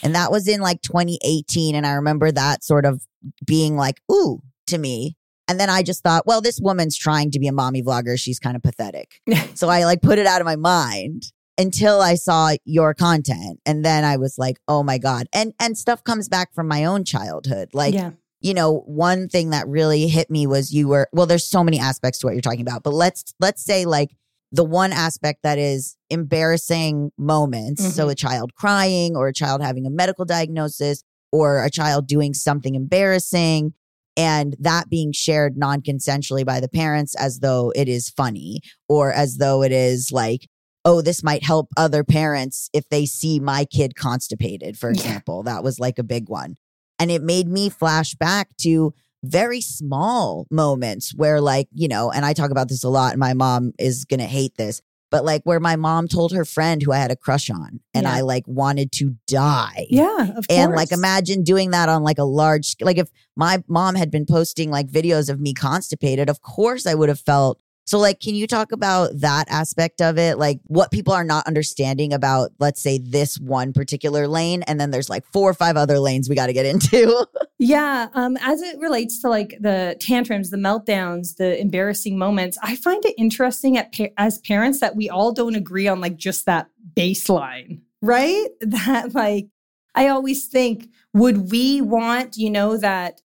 And 0.04 0.14
that 0.14 0.32
was 0.32 0.48
in 0.48 0.62
like 0.62 0.82
2018. 0.84 1.74
And 1.74 1.88
I 1.88 1.94
remember 1.94 2.32
that 2.32 2.64
sort 2.64 2.86
of 2.86 3.04
being 3.44 3.76
like, 3.76 4.00
ooh, 4.12 4.42
to 4.68 4.78
me. 4.78 5.16
And 5.48 5.60
then 5.60 5.70
I 5.70 5.84
just 5.84 6.04
thought, 6.04 6.26
well, 6.26 6.42
this 6.42 6.60
woman's 6.60 6.98
trying 6.98 7.32
to 7.32 7.40
be 7.40 7.48
a 7.48 7.52
mommy 7.52 7.84
vlogger. 7.84 8.20
She's 8.20 8.40
kind 8.40 8.56
of 8.56 8.64
pathetic. 8.64 9.22
So 9.54 9.70
I 9.70 9.86
like 9.86 10.02
put 10.02 10.20
it 10.20 10.26
out 10.26 10.42
of 10.42 10.46
my 10.46 10.58
mind 10.58 11.32
until 11.58 12.02
I 12.02 12.16
saw 12.16 12.56
your 12.66 12.94
content. 12.94 13.60
And 13.66 13.86
then 13.86 14.04
I 14.04 14.18
was 14.18 14.38
like, 14.38 14.58
oh 14.68 14.84
my 14.84 14.98
God. 14.98 15.28
And 15.34 15.54
and 15.60 15.78
stuff 15.78 16.04
comes 16.04 16.28
back 16.28 16.54
from 16.54 16.68
my 16.68 16.84
own 16.84 17.06
childhood. 17.06 17.70
Like, 17.74 17.94
yeah. 17.94 18.12
you 18.42 18.54
know, 18.54 18.80
one 18.86 19.30
thing 19.30 19.52
that 19.52 19.68
really 19.68 20.08
hit 20.08 20.30
me 20.30 20.46
was 20.46 20.74
you 20.74 20.90
were 20.90 21.08
well, 21.14 21.26
there's 21.26 21.46
so 21.46 21.64
many 21.64 21.80
aspects 21.80 22.20
to 22.20 22.28
what 22.28 22.34
you're 22.34 22.42
talking 22.42 22.62
about, 22.62 22.84
but 22.84 22.94
let's 22.94 23.34
let's 23.40 23.64
say 23.64 23.86
like 23.86 24.16
the 24.52 24.66
one 24.66 24.92
aspect 24.92 25.44
that 25.44 25.58
is 25.58 25.96
embarrassing 26.10 27.12
moments. 27.18 27.96
So 27.96 28.04
mm-hmm. 28.04 28.12
a 28.12 28.16
child 28.16 28.56
crying 28.56 29.16
or 29.16 29.28
a 29.28 29.34
child 29.34 29.62
having 29.62 29.86
a 29.86 29.90
medical 29.90 30.26
diagnosis 30.26 31.04
or 31.32 31.64
a 31.64 31.70
child 31.70 32.08
doing 32.08 32.34
something 32.34 32.76
embarrassing 32.76 33.74
and 34.18 34.56
that 34.60 34.90
being 34.90 35.12
shared 35.12 35.58
non-consensually 35.58 36.46
by 36.46 36.60
the 36.60 36.70
parents 36.70 37.16
as 37.16 37.40
though 37.40 37.72
it 37.76 37.88
is 37.88 38.10
funny 38.10 38.62
or 38.88 39.12
as 39.12 39.38
though 39.38 39.62
it 39.64 39.72
is 39.72 40.12
like 40.12 40.48
oh 40.86 41.02
this 41.02 41.24
might 41.24 41.44
help 41.44 41.68
other 41.78 42.04
parents 42.04 42.70
if 42.74 42.88
they 42.90 43.06
see 43.06 43.40
my 43.40 43.66
kid 43.66 43.96
constipated 43.96 44.78
for 44.78 44.90
Yeah. 44.90 44.96
example 45.02 45.44
that 45.44 45.64
was 45.64 45.80
like 45.80 46.00
a 46.00 46.04
big 46.04 46.30
one 46.30 46.56
and 47.00 47.12
it 47.12 47.22
made 47.22 47.48
me 47.48 47.70
flash 47.70 48.14
back 48.16 48.50
to 48.62 48.94
very 49.24 49.60
small 49.62 50.46
moments 50.52 51.14
where 51.16 51.42
like 51.42 51.68
you 51.74 51.88
know 51.88 52.12
and 52.12 52.24
i 52.26 52.34
talk 52.34 52.52
about 52.52 52.70
this 52.70 52.84
a 52.84 52.90
lot 52.90 53.12
and 53.12 53.20
my 53.20 53.34
mom 53.34 53.72
is 53.80 54.06
going 54.06 54.20
to 54.20 54.26
hate 54.26 54.56
this 54.58 54.82
but 55.16 55.24
like 55.24 55.42
where 55.46 55.62
my 55.62 55.78
mom 55.78 56.10
told 56.10 56.34
her 56.34 56.44
friend 56.44 56.82
who 56.84 56.92
I 56.92 56.98
had 56.98 57.10
a 57.10 57.16
crush 57.16 57.50
on 57.50 57.80
and 57.94 58.04
Yeah. 58.04 58.14
I 58.16 58.20
like 58.22 58.44
wanted 58.48 58.92
to 58.94 59.16
die. 59.28 59.88
Yeah, 59.90 60.34
of 60.36 60.46
And 60.50 60.72
course. 60.72 60.76
like 60.78 60.92
imagine 60.92 61.44
doing 61.44 61.72
that 61.72 61.88
on 61.88 62.04
like 62.04 62.18
a 62.18 62.26
large 62.26 62.76
like 62.82 62.98
if 62.98 63.10
my 63.38 63.64
mom 63.70 63.96
had 63.96 64.12
been 64.12 64.26
posting 64.26 64.70
like 64.72 64.88
videos 64.88 65.30
of 65.30 65.40
me 65.40 65.54
constipated, 65.54 66.30
of 66.30 66.42
course 66.42 66.86
I 66.86 66.96
would 66.96 67.08
have 67.08 67.22
felt 67.22 67.62
so 67.88 68.00
like 68.00 68.20
can 68.20 68.34
you 68.36 68.48
talk 68.48 68.72
about 68.74 69.12
that 69.22 69.46
aspect 69.50 70.02
of 70.02 70.18
it? 70.18 70.38
Like 70.40 70.60
what 70.66 70.92
people 70.92 71.14
are 71.14 71.24
not 71.24 71.46
understanding 71.48 72.12
about 72.14 72.52
let's 72.60 72.82
say 72.82 72.98
this 72.98 73.40
one 73.40 73.72
particular 73.74 74.28
lane 74.28 74.64
and 74.64 74.82
then 74.82 74.92
there's 74.92 75.10
like 75.10 75.24
four 75.32 75.50
or 75.50 75.54
five 75.54 75.78
other 75.78 76.00
lanes 76.00 76.28
we 76.28 76.36
got 76.36 76.48
to 76.48 76.54
get 76.54 76.66
into. 76.66 77.26
Yeah, 77.68 78.10
um, 78.14 78.38
as 78.42 78.62
it 78.62 78.78
relates 78.78 79.20
to 79.22 79.30
like 79.30 79.58
the 79.60 79.98
tantrums, 80.00 80.52
the 80.52 80.58
meltdowns, 80.58 81.38
the 81.38 81.60
embarrassing 81.60 82.16
moments, 82.16 82.60
I 82.62 82.76
find 82.76 83.04
it 83.04 83.16
interesting 83.18 83.76
at 83.76 83.92
as 84.18 84.38
parents 84.38 84.82
that 84.82 84.96
we 84.96 85.10
all 85.10 85.32
don't 85.32 85.56
agree 85.56 85.88
on 85.88 86.00
like 86.00 86.16
just 86.16 86.46
that 86.46 86.68
baseline, 86.96 87.82
right? 88.04 88.50
That 88.62 89.16
like 89.16 89.48
I 89.96 90.10
always 90.10 90.46
think, 90.46 90.90
would 91.16 91.50
we 91.50 91.82
want, 91.82 92.38
you 92.38 92.52
know, 92.52 92.78
that 92.78 93.22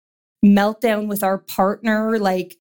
meltdown 0.47 1.09
with 1.09 1.25
our 1.25 1.39
partner, 1.39 2.17
like 2.21 2.59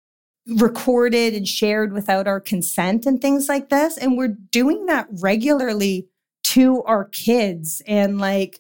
recorded 0.46 1.34
and 1.34 1.48
shared 1.48 1.92
without 1.92 2.28
our 2.28 2.40
consent 2.40 3.08
and 3.08 3.20
things 3.20 3.50
like 3.50 3.70
this? 3.70 3.98
And 3.98 4.16
we're 4.16 4.38
doing 4.52 4.86
that 4.86 5.08
regularly 5.10 6.08
to 6.44 6.84
our 6.84 7.06
kids 7.06 7.82
and 7.88 8.20
like 8.20 8.60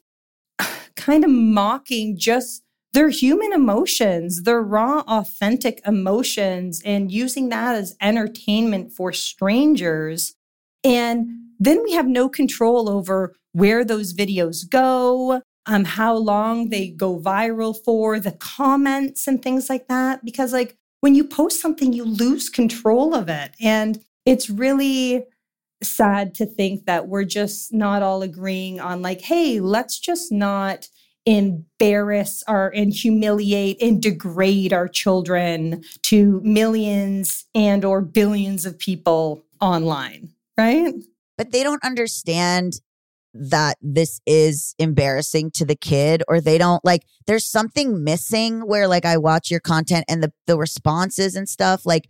kind 0.95 1.23
of 1.23 1.29
mocking 1.29 2.17
just 2.17 2.62
their 2.93 3.09
human 3.09 3.51
emotions, 3.53 4.43
they're 4.43 4.61
raw, 4.61 5.03
authentic 5.07 5.81
emotions, 5.85 6.81
and 6.85 7.11
using 7.11 7.49
that 7.49 7.75
as 7.75 7.95
entertainment 7.99 8.91
for 8.91 9.11
strangers. 9.11 10.35
And 10.83 11.27
then 11.59 11.81
we 11.83 11.93
have 11.93 12.07
no 12.07 12.29
control 12.29 12.89
over 12.89 13.35
where 13.53 13.83
those 13.83 14.13
videos 14.13 14.69
go, 14.69 15.41
um, 15.65 15.85
how 15.85 16.15
long 16.15 16.69
they 16.69 16.89
go 16.89 17.19
viral 17.19 17.75
for, 17.83 18.19
the 18.19 18.33
comments 18.33 19.27
and 19.27 19.41
things 19.41 19.69
like 19.69 19.87
that. 19.87 20.23
Because, 20.23 20.53
like, 20.53 20.75
when 21.01 21.15
you 21.15 21.23
post 21.23 21.61
something, 21.61 21.93
you 21.93 22.05
lose 22.05 22.49
control 22.49 23.15
of 23.15 23.27
it. 23.27 23.51
And 23.59 24.03
it's 24.25 24.49
really 24.49 25.25
sad 25.81 26.35
to 26.35 26.45
think 26.45 26.85
that 26.85 27.07
we're 27.07 27.23
just 27.25 27.73
not 27.73 28.03
all 28.03 28.21
agreeing 28.21 28.79
on, 28.79 29.01
like, 29.01 29.21
hey, 29.21 29.59
let's 29.59 29.99
just 29.99 30.31
not 30.31 30.87
embarrass 31.25 32.43
our 32.47 32.69
and 32.69 32.93
humiliate 32.93 33.81
and 33.81 34.01
degrade 34.01 34.73
our 34.73 34.87
children 34.87 35.83
to 36.01 36.41
millions 36.43 37.45
and 37.55 37.85
or 37.85 38.01
billions 38.01 38.65
of 38.65 38.77
people 38.77 39.43
online 39.61 40.33
right? 40.57 40.93
But 41.37 41.51
they 41.51 41.63
don't 41.63 41.83
understand 41.83 42.73
that 43.33 43.77
this 43.81 44.21
is 44.27 44.75
embarrassing 44.77 45.49
to 45.49 45.65
the 45.65 45.75
kid 45.75 46.21
or 46.27 46.39
they 46.39 46.59
don't 46.59 46.85
like 46.85 47.03
there's 47.25 47.47
something 47.47 48.03
missing 48.03 48.59
where 48.61 48.87
like 48.87 49.05
I 49.05 49.17
watch 49.17 49.49
your 49.49 49.59
content 49.59 50.05
and 50.07 50.21
the 50.21 50.31
the 50.45 50.55
responses 50.55 51.35
and 51.35 51.49
stuff 51.49 51.83
like 51.83 52.09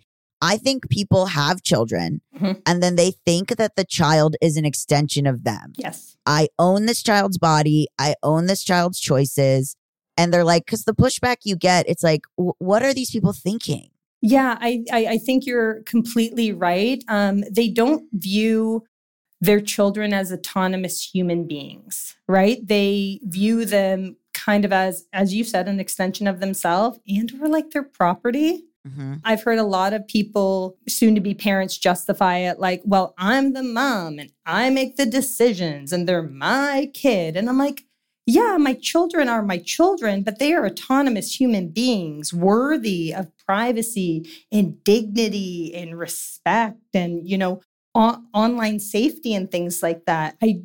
I 0.51 0.57
think 0.57 0.89
people 0.89 1.23
have 1.27 1.61
children 1.63 2.21
Mhm. 2.39 2.61
and 2.65 2.83
then 2.83 2.95
they 2.97 3.11
think 3.25 3.55
that 3.61 3.75
the 3.75 3.85
child 3.85 4.35
is 4.41 4.57
an 4.57 4.65
extension 4.65 5.25
of 5.25 5.43
them. 5.43 5.73
yes 5.77 6.17
I 6.25 6.47
own 6.57 6.85
this 6.85 7.01
child's 7.03 7.37
body, 7.37 7.87
I 7.99 8.15
own 8.23 8.45
this 8.47 8.63
child's 8.63 8.99
choices 8.99 9.75
and 10.17 10.31
they're 10.33 10.43
like 10.53 10.65
cuz 10.67 10.83
the 10.83 10.93
pushback 11.03 11.37
you 11.43 11.55
get 11.55 11.81
it's 11.91 12.03
like 12.03 12.21
"W- 12.37 12.53
what 12.59 12.81
are 12.83 12.93
these 12.93 13.11
people 13.15 13.33
thinking? 13.33 13.89
Yeah, 14.21 14.57
I, 14.61 14.83
I, 14.91 15.01
I 15.15 15.17
think 15.17 15.45
you're 15.45 15.81
completely 15.83 16.49
right. 16.53 17.03
Um, 17.09 17.43
they 17.51 17.67
don't 17.67 18.03
view 18.13 18.83
their 19.41 19.59
children 19.59 20.13
as 20.13 20.31
autonomous 20.31 20.97
human 21.13 21.45
beings, 21.45 22.15
right? 22.29 22.59
They 22.65 23.19
view 23.23 23.65
them 23.65 24.15
kind 24.33 24.63
of 24.63 24.71
as, 24.71 25.03
as 25.11 25.33
you 25.33 25.43
said, 25.43 25.67
an 25.67 25.79
extension 25.81 26.25
of 26.27 26.39
themselves 26.39 26.99
and 27.05 27.29
or 27.41 27.49
like 27.49 27.71
their 27.71 27.83
property. 27.83 28.63
Mhm. 28.87 29.21
I've 29.23 29.43
heard 29.43 29.59
a 29.59 29.63
lot 29.63 29.93
of 29.93 30.07
people, 30.07 30.75
soon 30.89 31.15
to 31.15 31.21
be 31.21 31.33
parents, 31.33 31.77
justify 31.77 32.39
it 32.39 32.59
like, 32.59 32.81
well, 32.85 33.13
I'm 33.17 33.53
the 33.53 33.63
mom 33.63 34.19
and 34.19 34.31
I 34.45 34.69
make 34.69 34.97
the 34.97 35.05
decisions 35.05 35.93
and 35.93 36.07
they're 36.07 36.21
my 36.23 36.91
kid. 36.93 37.37
And 37.37 37.47
I'm 37.47 37.57
like, 37.57 37.85
yeah, 38.25 38.57
my 38.57 38.73
children 38.73 39.29
are 39.29 39.41
my 39.43 39.57
children, 39.57 40.23
but 40.23 40.39
they 40.39 40.53
are 40.53 40.65
autonomous 40.65 41.39
human 41.39 41.69
beings 41.69 42.33
worthy 42.33 43.13
of 43.13 43.31
privacy 43.45 44.25
and 44.51 44.81
dignity 44.83 45.73
and 45.75 45.97
respect 45.97 46.79
and, 46.93 47.27
you 47.27 47.37
know, 47.37 47.61
on- 47.95 48.25
online 48.33 48.79
safety 48.79 49.33
and 49.33 49.49
things 49.51 49.81
like 49.81 50.05
that. 50.05 50.35
I 50.43 50.61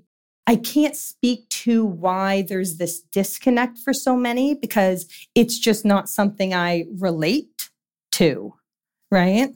I 0.46 0.56
can't 0.56 0.96
speak 0.96 1.46
to 1.50 1.84
why 1.84 2.42
there's 2.42 2.78
this 2.78 3.02
disconnect 3.02 3.78
for 3.78 3.92
so 3.92 4.16
many 4.16 4.54
because 4.54 5.06
it's 5.34 5.58
just 5.58 5.84
not 5.84 6.08
something 6.08 6.54
I 6.54 6.86
relate 6.98 7.48
to, 8.18 8.54
right? 9.10 9.48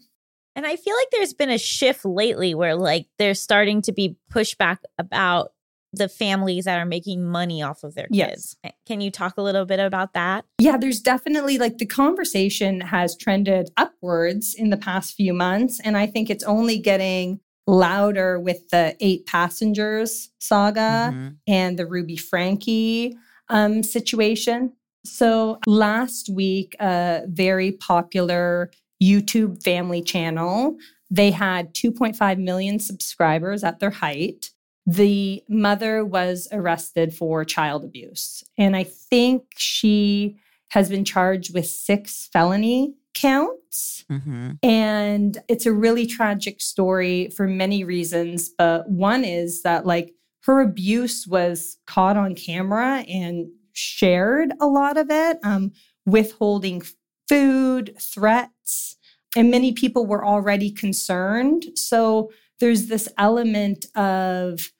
And 0.54 0.66
I 0.66 0.76
feel 0.76 0.94
like 0.94 1.08
there's 1.12 1.32
been 1.34 1.50
a 1.50 1.58
shift 1.58 2.04
lately 2.04 2.54
where 2.54 2.74
like 2.76 3.06
there's 3.18 3.40
starting 3.40 3.80
to 3.82 3.92
be 3.92 4.16
pushback 4.32 4.78
about 4.98 5.52
the 5.94 6.08
families 6.08 6.64
that 6.64 6.78
are 6.78 6.86
making 6.86 7.22
money 7.26 7.62
off 7.62 7.84
of 7.84 7.94
their 7.94 8.06
kids. 8.06 8.56
Yes. 8.64 8.72
Can 8.86 9.00
you 9.02 9.10
talk 9.10 9.36
a 9.36 9.42
little 9.42 9.66
bit 9.66 9.78
about 9.78 10.14
that? 10.14 10.44
Yeah, 10.58 10.78
there's 10.78 11.00
definitely 11.00 11.58
like 11.58 11.78
the 11.78 11.86
conversation 11.86 12.80
has 12.80 13.14
trended 13.16 13.70
upwards 13.76 14.54
in 14.54 14.70
the 14.70 14.78
past 14.78 15.14
few 15.14 15.34
months. 15.34 15.80
And 15.84 15.96
I 15.96 16.06
think 16.06 16.30
it's 16.30 16.44
only 16.44 16.78
getting 16.78 17.40
louder 17.66 18.40
with 18.40 18.68
the 18.70 18.96
eight 19.00 19.26
passengers 19.26 20.30
saga 20.40 21.12
Mhm. 21.12 21.36
and 21.46 21.78
the 21.78 21.86
Ruby 21.86 22.16
Franke 22.16 23.14
um, 23.48 23.82
situation. 23.82 24.72
So 25.04 25.58
last 25.66 26.28
week, 26.28 26.76
a 26.80 27.22
very 27.26 27.72
popular 27.72 28.70
YouTube 29.02 29.62
family 29.62 30.02
channel, 30.02 30.76
they 31.10 31.30
had 31.30 31.74
2.5 31.74 32.38
million 32.38 32.78
subscribers 32.78 33.64
at 33.64 33.80
their 33.80 33.90
height. 33.90 34.50
The 34.86 35.42
mother 35.48 36.04
was 36.04 36.48
arrested 36.52 37.14
for 37.14 37.44
child 37.44 37.84
abuse. 37.84 38.42
And 38.56 38.76
I 38.76 38.84
think 38.84 39.44
she 39.56 40.36
has 40.70 40.88
been 40.88 41.04
charged 41.04 41.52
with 41.52 41.66
six 41.66 42.28
felony 42.32 42.94
counts. 43.14 44.04
Mm-hmm. 44.10 44.52
And 44.62 45.38
it's 45.48 45.66
a 45.66 45.72
really 45.72 46.06
tragic 46.06 46.60
story 46.60 47.28
for 47.36 47.46
many 47.46 47.84
reasons. 47.84 48.48
But 48.48 48.88
one 48.88 49.24
is 49.24 49.62
that, 49.62 49.84
like, 49.84 50.14
her 50.44 50.60
abuse 50.60 51.26
was 51.26 51.76
caught 51.86 52.16
on 52.16 52.34
camera 52.34 53.04
and 53.08 53.48
shared 53.72 54.52
a 54.60 54.66
lot 54.66 54.96
of 54.96 55.10
it, 55.10 55.38
um, 55.42 55.72
withholding 56.06 56.82
food, 57.28 57.94
threats. 58.00 58.96
And 59.36 59.50
many 59.50 59.72
people 59.72 60.06
were 60.06 60.24
already 60.24 60.70
concerned. 60.70 61.66
So 61.74 62.30
there's 62.60 62.86
this 62.86 63.08
element 63.16 63.86
of, 63.94 64.72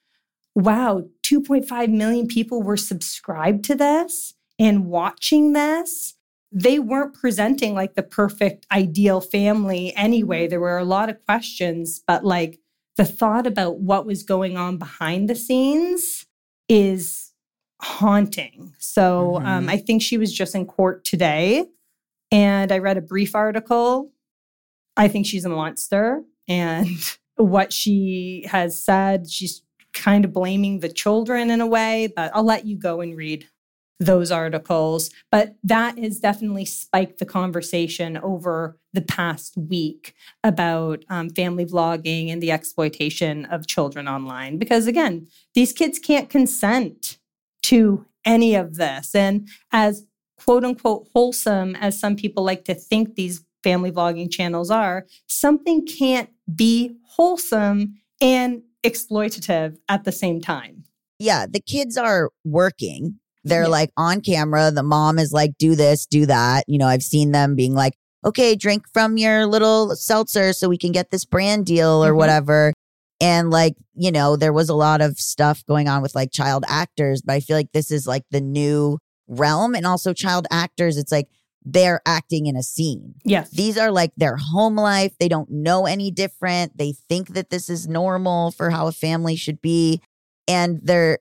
wow, 0.55 1.05
2.5 1.23 1.89
million 1.89 2.27
people 2.27 2.61
were 2.61 2.77
subscribed 2.77 3.65
to 3.65 3.75
this 3.75 4.35
and 4.59 4.85
watching 4.85 5.53
this 5.53 6.15
they 6.53 6.77
weren't 6.77 7.15
presenting 7.15 7.73
like 7.73 7.95
the 7.95 8.03
perfect 8.03 8.67
ideal 8.71 9.19
family 9.19 9.91
anyway. 9.95 10.47
There 10.47 10.59
were 10.59 10.77
a 10.77 10.85
lot 10.85 11.09
of 11.09 11.25
questions, 11.25 12.03
but 12.05 12.23
like 12.23 12.59
the 12.95 13.05
thought 13.05 13.47
about 13.47 13.79
what 13.79 14.05
was 14.05 14.21
going 14.21 14.55
on 14.55 14.77
behind 14.77 15.27
the 15.27 15.35
scenes 15.35 16.27
is 16.69 17.32
haunting. 17.83 18.73
So 18.79 19.37
um, 19.37 19.67
Mhm. 19.67 19.69
I 19.69 19.77
think 19.77 20.01
she 20.01 20.17
was 20.17 20.33
just 20.33 20.55
in 20.55 20.65
court 20.65 21.03
today, 21.03 21.65
and 22.31 22.71
I 22.71 22.77
read 22.79 22.97
a 22.97 23.01
brief 23.01 23.35
article. 23.35 24.11
I 24.95 25.07
think 25.07 25.25
she's 25.25 25.45
a 25.45 25.49
monster, 25.49 26.23
and 26.47 26.87
what 27.35 27.73
she 27.73 28.45
has 28.49 28.83
said, 28.83 29.29
she's 29.29 29.61
kind 29.93 30.25
of 30.25 30.33
blaming 30.33 30.79
the 30.79 30.89
children 30.89 31.51
in 31.51 31.61
a 31.61 31.67
way, 31.67 32.11
but 32.15 32.31
I'll 32.33 32.43
let 32.43 32.65
you 32.65 32.77
go 32.77 33.01
and 33.01 33.15
read 33.15 33.47
those 33.99 34.31
articles. 34.31 35.11
But 35.31 35.55
that 35.63 35.97
has 35.99 36.19
definitely 36.19 36.65
spiked 36.65 37.19
the 37.19 37.25
conversation 37.25 38.17
over 38.17 38.77
the 38.91 39.01
past 39.01 39.55
week 39.55 40.15
about 40.43 41.03
um, 41.09 41.29
family 41.29 41.65
vlogging 41.65 42.31
and 42.31 42.41
the 42.41 42.51
exploitation 42.51 43.45
of 43.45 43.67
children 43.67 44.07
online. 44.07 44.57
Because 44.57 44.87
again, 44.87 45.27
these 45.53 45.71
kids 45.73 45.99
can't 45.99 46.29
consent 46.29 47.17
to 47.63 48.05
any 48.25 48.55
of 48.55 48.75
this. 48.75 49.13
And 49.15 49.47
as 49.71 50.05
quote 50.37 50.63
unquote 50.63 51.07
wholesome 51.13 51.75
as 51.77 51.99
some 51.99 52.15
people 52.15 52.43
like 52.43 52.65
to 52.65 52.75
think 52.75 53.15
these 53.15 53.43
family 53.63 53.91
vlogging 53.91 54.31
channels 54.31 54.69
are, 54.69 55.05
something 55.27 55.85
can't 55.85 56.29
be 56.55 56.95
wholesome 57.05 57.95
and 58.21 58.61
exploitative 58.83 59.77
at 59.89 60.03
the 60.03 60.11
same 60.11 60.41
time. 60.41 60.83
yeah, 61.19 61.45
the 61.49 61.61
kids 61.61 61.95
are 61.95 62.31
working. 62.43 63.17
They're 63.45 63.61
Yeah. 63.63 63.67
like 63.69 63.91
on 63.95 64.19
camera. 64.19 64.71
The 64.71 64.83
mom 64.83 65.17
is 65.19 65.31
like, 65.31 65.51
do 65.57 65.73
this, 65.75 66.05
do 66.05 66.25
that. 66.25 66.65
You 66.67 66.77
know, 66.77 66.87
I've 66.87 67.03
seen 67.03 67.31
them 67.31 67.55
being 67.55 67.73
like, 67.73 67.93
okay, 68.25 68.55
drink 68.55 68.83
from 68.93 69.17
your 69.17 69.45
little 69.45 69.95
seltzer 69.95 70.51
so 70.51 70.67
we 70.67 70.77
can 70.77 70.91
get 70.91 71.11
this 71.11 71.23
brand 71.23 71.65
deal 71.65 72.03
or 72.03 72.11
Mhm. 72.11 72.17
whatever. 72.17 72.73
And 73.23 73.51
like, 73.51 73.75
you 73.95 74.11
know, 74.11 74.35
there 74.35 74.51
was 74.51 74.67
a 74.67 74.75
lot 74.75 74.99
of 74.99 75.17
stuff 75.17 75.65
going 75.65 75.87
on 75.87 76.01
with 76.01 76.13
like 76.13 76.33
child 76.33 76.65
actors, 76.67 77.21
but 77.21 77.31
I 77.31 77.39
feel 77.39 77.55
like 77.55 77.71
this 77.71 77.89
is 77.89 78.05
like 78.05 78.25
the 78.31 78.41
new 78.41 78.99
realm. 79.29 79.75
And 79.75 79.87
also, 79.87 80.11
child 80.11 80.45
actors, 80.51 80.97
it's 80.97 81.11
like 81.11 81.29
they're 81.63 82.01
acting 82.05 82.47
in 82.47 82.57
a 82.57 82.63
scene. 82.63 83.15
Yes. 83.23 83.49
These 83.51 83.77
are 83.77 83.91
like 83.91 84.11
their 84.17 84.35
home 84.35 84.75
life. 84.75 85.13
They 85.21 85.29
don't 85.29 85.49
know 85.49 85.85
any 85.85 86.11
different. 86.11 86.77
They 86.77 86.95
think 87.07 87.29
that 87.29 87.49
this 87.49 87.69
is 87.69 87.87
normal 87.87 88.51
for 88.51 88.71
how 88.71 88.87
a 88.87 88.91
family 88.91 89.37
should 89.37 89.61
be. 89.61 90.01
And 90.45 90.81
they're 90.83 91.19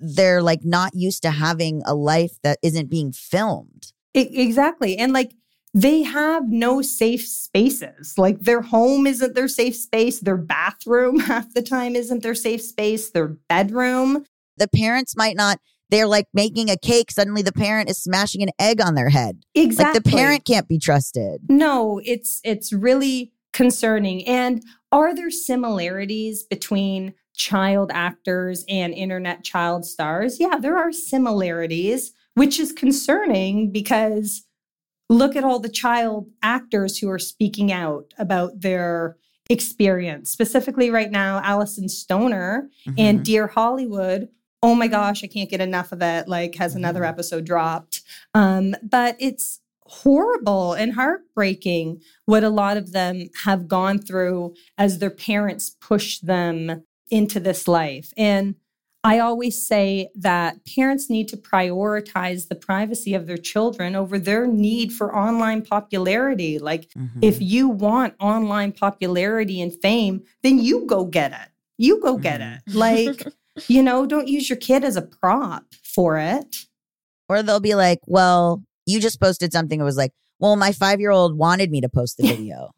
they're 0.00 0.42
like 0.42 0.64
not 0.64 0.90
used 0.96 1.22
to 1.22 1.30
having 1.30 1.82
a 1.86 1.94
life 1.94 2.32
that 2.42 2.58
isn't 2.64 2.90
being 2.90 3.12
filmed. 3.12 3.92
Exactly. 4.12 4.96
And 4.96 5.12
like 5.12 5.36
they 5.74 6.02
have 6.02 6.48
no 6.48 6.80
safe 6.80 7.26
spaces. 7.26 8.14
Like 8.16 8.40
their 8.40 8.62
home 8.62 9.06
isn't 9.08 9.34
their 9.34 9.48
safe 9.48 9.74
space. 9.74 10.20
Their 10.20 10.36
bathroom 10.36 11.18
half 11.20 11.52
the 11.52 11.62
time 11.62 11.96
isn't 11.96 12.22
their 12.22 12.36
safe 12.36 12.62
space. 12.62 13.10
Their 13.10 13.28
bedroom. 13.48 14.24
The 14.56 14.68
parents 14.68 15.16
might 15.16 15.36
not 15.36 15.58
they're 15.90 16.06
like 16.06 16.26
making 16.32 16.70
a 16.70 16.78
cake 16.78 17.10
suddenly 17.10 17.42
the 17.42 17.52
parent 17.52 17.90
is 17.90 17.98
smashing 17.98 18.42
an 18.42 18.48
egg 18.58 18.80
on 18.80 18.94
their 18.94 19.10
head. 19.10 19.42
Exactly. 19.54 19.94
Like 19.94 20.02
the 20.02 20.10
parent 20.10 20.44
can't 20.44 20.66
be 20.66 20.78
trusted. 20.78 21.42
No, 21.48 22.00
it's 22.04 22.40
it's 22.44 22.72
really 22.72 23.32
concerning. 23.52 24.26
And 24.26 24.62
are 24.92 25.14
there 25.14 25.30
similarities 25.30 26.42
between 26.42 27.14
child 27.36 27.90
actors 27.92 28.64
and 28.68 28.94
internet 28.94 29.44
child 29.44 29.84
stars? 29.84 30.38
Yeah, 30.40 30.56
there 30.58 30.78
are 30.78 30.92
similarities, 30.92 32.12
which 32.34 32.58
is 32.58 32.72
concerning 32.72 33.70
because 33.70 34.44
look 35.08 35.36
at 35.36 35.44
all 35.44 35.58
the 35.58 35.68
child 35.68 36.28
actors 36.42 36.98
who 36.98 37.10
are 37.10 37.18
speaking 37.18 37.70
out 37.72 38.12
about 38.18 38.60
their 38.60 39.16
experience. 39.50 40.30
Specifically 40.30 40.90
right 40.90 41.10
now, 41.10 41.40
Alyson 41.42 41.88
Stoner 41.88 42.70
and 42.98 43.20
Mhm. 43.20 43.24
Dear 43.24 43.46
Hollywood. 43.48 44.28
Oh 44.62 44.74
my 44.74 44.86
gosh, 44.88 45.22
I 45.22 45.26
can't 45.26 45.50
get 45.50 45.60
enough 45.60 45.92
of 45.92 46.00
it. 46.00 46.26
Like, 46.26 46.54
has 46.54 46.74
another 46.74 47.02
Mhm. 47.02 47.08
episode 47.08 47.44
dropped? 47.44 48.00
Um, 48.32 48.74
but 48.82 49.16
it's 49.18 49.60
horrible 49.86 50.72
and 50.72 50.94
heartbreaking 50.94 52.00
what 52.24 52.42
a 52.42 52.48
lot 52.48 52.78
of 52.78 52.92
them 52.92 53.28
have 53.44 53.68
gone 53.68 53.98
through 53.98 54.54
as 54.78 54.98
their 54.98 55.10
parents 55.10 55.76
push 55.80 56.18
them 56.20 56.82
into 57.10 57.38
this 57.38 57.68
life. 57.68 58.10
And 58.16 58.54
I 59.06 59.18
always 59.18 59.64
say 59.66 60.08
that 60.16 60.56
parents 60.74 61.10
need 61.10 61.28
to 61.28 61.36
prioritize 61.36 62.48
the 62.48 62.54
privacy 62.54 63.14
of 63.14 63.26
their 63.26 63.36
children 63.36 63.94
over 63.94 64.18
their 64.18 64.46
need 64.46 64.92
for 64.92 65.14
online 65.14 65.60
popularity. 65.62 66.58
Like, 66.58 66.88
mm-hmm. 66.96 67.18
if 67.20 67.40
you 67.40 67.68
want 67.68 68.14
online 68.18 68.72
popularity 68.72 69.60
and 69.60 69.72
fame, 69.82 70.22
then 70.42 70.58
you 70.58 70.86
go 70.86 71.04
get 71.04 71.32
it. 71.32 71.48
You 71.76 72.00
go 72.00 72.16
get 72.16 72.40
Mhm. 72.40 72.56
it. 72.66 72.74
Like, 72.74 73.26
you 73.68 73.82
know, 73.82 74.06
don't 74.06 74.26
use 74.28 74.48
your 74.48 74.56
kid 74.56 74.84
as 74.84 74.96
a 74.96 75.02
prop 75.02 75.64
for 75.82 76.18
it. 76.18 76.56
or 77.28 77.42
they'll 77.42 77.58
be 77.60 77.74
like, 77.74 78.00
"Well, 78.06 78.62
you 78.86 79.00
just 79.00 79.18
posted 79.20 79.50
something 79.52 79.80
It 79.80 79.84
was 79.84 79.96
like, 79.96 80.12
well, 80.40 80.56
my 80.56 80.72
5-year-old 80.72 81.38
wanted 81.38 81.70
me 81.70 81.80
to 81.80 81.88
post 81.88 82.16
the 82.18 82.26
video. 82.36 82.70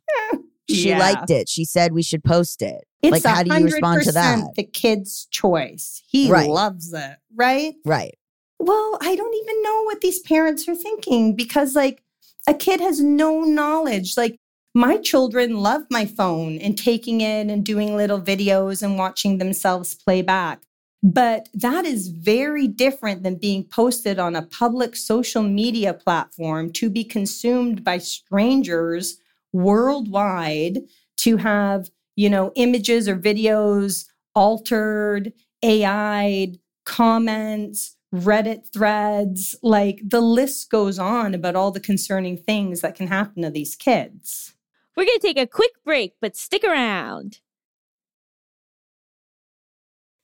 She 0.68 0.88
Yeah. 0.88 0.99
liked 0.99 1.30
it. 1.30 1.49
She 1.49 1.64
said 1.64 1.92
we 1.92 2.02
should 2.02 2.25
post 2.25 2.62
it." 2.62 2.85
It's 3.02 3.12
like 3.12 3.25
how 3.25 3.42
do 3.42 3.54
you 3.54 3.64
respond 3.64 4.02
to 4.04 4.12
that? 4.12 4.54
The 4.56 4.64
kid's 4.64 5.26
choice. 5.30 6.02
He 6.08 6.30
Right. 6.30 6.49
loves 6.49 6.92
it, 6.92 7.16
right? 7.35 7.75
Right. 7.85 8.16
Well, 8.58 8.99
I 9.00 9.14
don't 9.14 9.35
even 9.35 9.62
know 9.62 9.82
what 9.85 10.00
these 10.00 10.18
parents 10.20 10.66
are 10.68 10.75
thinking 10.75 11.37
because, 11.37 11.75
like, 11.75 12.02
a 12.49 12.54
kid 12.54 12.80
has 12.80 13.00
no 13.00 13.42
knowledge. 13.42 14.16
Like, 14.16 14.38
my 14.75 14.96
children 14.96 15.58
love 15.62 15.82
my 15.90 16.04
phone 16.06 16.58
and 16.58 16.76
taking 16.76 17.20
it 17.20 17.49
and 17.49 17.64
doing 17.64 17.96
little 17.96 18.20
videos 18.20 18.82
and 18.82 18.99
watching 18.99 19.38
themselves 19.38 19.94
play 19.94 20.23
back. 20.23 20.62
But 21.02 21.49
that 21.54 21.85
is 21.85 22.08
very 22.08 22.66
different 22.66 23.23
than 23.23 23.37
being 23.37 23.62
posted 23.64 24.18
on 24.18 24.35
a 24.35 24.42
public 24.42 24.96
social 24.96 25.42
media 25.42 25.94
platform 25.94 26.73
to 26.73 26.90
be 26.90 27.04
consumed 27.04 27.85
by 27.85 27.99
strangers 27.99 29.18
worldwide 29.56 30.78
to 31.18 31.36
have, 31.38 31.90
you 32.14 32.30
know, 32.30 32.52
images 32.54 33.08
or 33.08 33.16
videos 33.16 34.06
altered, 34.34 35.32
AI'd, 35.64 36.58
comments, 36.84 37.96
Reddit 38.14 38.72
threads. 38.72 39.56
Like 39.62 40.00
the 40.04 40.20
list 40.20 40.70
goes 40.70 40.98
on 40.98 41.34
about 41.34 41.56
all 41.56 41.70
the 41.70 41.80
concerning 41.80 42.36
things 42.36 42.80
that 42.80 42.94
can 42.94 43.08
happen 43.08 43.42
to 43.42 43.50
these 43.50 43.75
kids. 43.75 44.54
We're 44.96 45.04
going 45.04 45.18
to 45.18 45.26
take 45.26 45.38
a 45.38 45.46
quick 45.46 45.72
break, 45.84 46.14
but 46.20 46.36
stick 46.36 46.64
around. 46.64 47.40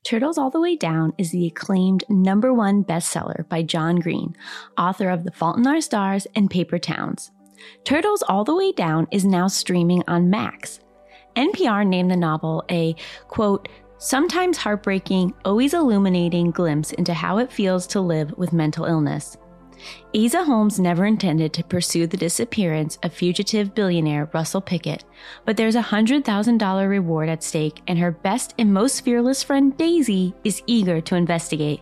Turtles 0.05 0.37
All 0.37 0.51
the 0.51 0.61
Way 0.61 0.75
Down 0.75 1.13
is 1.17 1.31
the 1.31 1.47
acclaimed 1.47 2.05
number 2.09 2.53
one 2.53 2.83
bestseller 2.83 3.49
by 3.49 3.63
John 3.63 3.97
Green, 3.97 4.35
author 4.77 5.11
of 5.11 5.25
The 5.25 5.31
Fault 5.31 5.59
in 5.59 5.67
Our 5.67 5.81
Stars 5.81 6.27
and 6.35 6.51
Paper 6.51 6.79
Towns. 6.79 7.31
Turtles 7.85 8.23
All 8.23 8.45
the 8.45 8.55
Way 8.55 8.73
Down 8.73 9.07
is 9.11 9.25
now 9.25 9.49
streaming 9.49 10.03
on 10.09 10.31
Max. 10.31 10.81
NPR 11.37 11.87
named 11.87 12.11
the 12.11 12.17
novel 12.17 12.65
a, 12.71 12.95
quote, 13.29 13.69
sometimes 13.99 14.59
heartbreaking, 14.59 15.33
always 15.45 15.75
illuminating 15.75 16.51
glimpse 16.51 16.93
into 16.93 17.15
how 17.15 17.39
it 17.39 17.53
feels 17.53 17.87
to 17.89 18.01
live 18.01 18.33
with 18.37 18.53
mental 18.53 18.85
illness. 18.85 19.37
Aza 20.15 20.45
Holmes 20.45 20.79
never 20.79 21.07
intended 21.07 21.53
to 21.53 21.65
pursue 21.65 22.07
the 22.07 22.17
disappearance 22.17 22.99
of 23.03 23.13
fugitive 23.13 23.75
billionaire 23.75 24.29
Russell 24.33 24.61
Pickett, 24.61 25.05
but 25.45 25.57
there's 25.57 25.75
a 25.75 25.83
$100,000 25.83 26.89
reward 26.89 27.29
at 27.29 27.43
stake, 27.43 27.83
and 27.89 27.99
her 27.99 28.13
best 28.13 28.55
and 28.59 28.73
most 28.73 29.01
fearless 29.05 29.43
friend 29.43 29.77
Daisy 29.77 30.35
is 30.45 30.63
eager 30.67 31.01
to 31.01 31.17
investigate. 31.17 31.81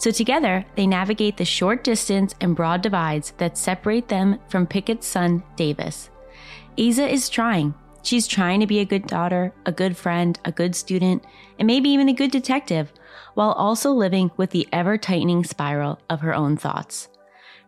So 0.00 0.10
together, 0.10 0.64
they 0.76 0.86
navigate 0.86 1.36
the 1.36 1.44
short 1.44 1.84
distance 1.84 2.34
and 2.40 2.56
broad 2.56 2.80
divides 2.80 3.32
that 3.36 3.58
separate 3.58 4.08
them 4.08 4.38
from 4.48 4.66
Pickett's 4.66 5.06
son, 5.06 5.42
Davis. 5.56 6.08
Aza 6.78 7.06
is 7.06 7.28
trying. 7.28 7.74
She's 8.02 8.26
trying 8.26 8.60
to 8.60 8.66
be 8.66 8.78
a 8.78 8.86
good 8.86 9.06
daughter, 9.06 9.52
a 9.66 9.72
good 9.72 9.98
friend, 9.98 10.40
a 10.46 10.52
good 10.52 10.74
student, 10.74 11.22
and 11.58 11.66
maybe 11.66 11.90
even 11.90 12.08
a 12.08 12.14
good 12.14 12.30
detective, 12.30 12.90
while 13.34 13.52
also 13.52 13.90
living 13.90 14.30
with 14.38 14.52
the 14.52 14.66
ever 14.72 14.96
tightening 14.96 15.44
spiral 15.44 16.00
of 16.08 16.20
her 16.20 16.34
own 16.34 16.56
thoughts. 16.56 17.08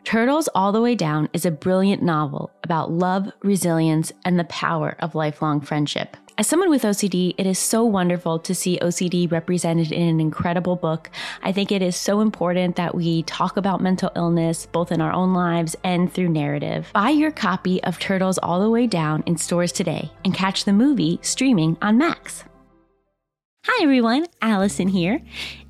Turtles 0.05 0.49
All 0.55 0.73
the 0.73 0.81
Way 0.81 0.95
Down 0.95 1.29
is 1.35 1.45
a 1.45 1.51
brilliant 1.51 2.03
novel 2.03 2.51
about 2.65 2.91
love, 2.91 3.31
resilience, 3.43 4.11
and 4.25 4.39
the 4.39 4.45
power 4.45 4.97
of 5.01 5.15
lifelong 5.15 5.61
friendship. 5.61 6.17
As 6.39 6.47
someone 6.49 6.71
with 6.71 6.85
OCD, 6.85 7.35
it 7.37 7.47
is 7.47 7.59
so 7.59 7.85
wonderful 7.85 8.39
to 8.39 8.55
see 8.55 8.79
OCD 8.79 9.31
represented 9.31 9.93
in 9.93 10.09
an 10.09 10.19
incredible 10.19 10.77
book. 10.77 11.11
I 11.43 11.53
think 11.53 11.71
it 11.71 11.83
is 11.83 11.95
so 11.95 12.21
important 12.21 12.77
that 12.77 12.95
we 12.95 13.23
talk 13.25 13.59
about 13.59 13.83
mental 13.83 14.11
illness 14.17 14.65
both 14.65 14.91
in 14.93 15.03
our 15.03 15.13
own 15.13 15.35
lives 15.35 15.77
and 15.85 16.11
through 16.11 16.31
narrative. 16.31 16.91
Buy 16.95 17.11
your 17.11 17.33
copy 17.33 17.85
of 17.85 17.99
Turtles 17.99 18.39
All 18.39 18.63
the 18.63 18.71
Way 18.71 18.87
Down 18.87 19.23
in 19.27 19.37
stores 19.37 19.73
today 19.73 20.11
and 20.25 20.33
catch 20.33 20.65
the 20.65 20.73
movie 20.73 21.19
streaming 21.21 21.77
on 21.83 21.99
Max. 21.99 22.45
Hi 23.67 23.85
everyone, 23.85 24.27
Allison 24.41 24.89
here. 24.89 25.21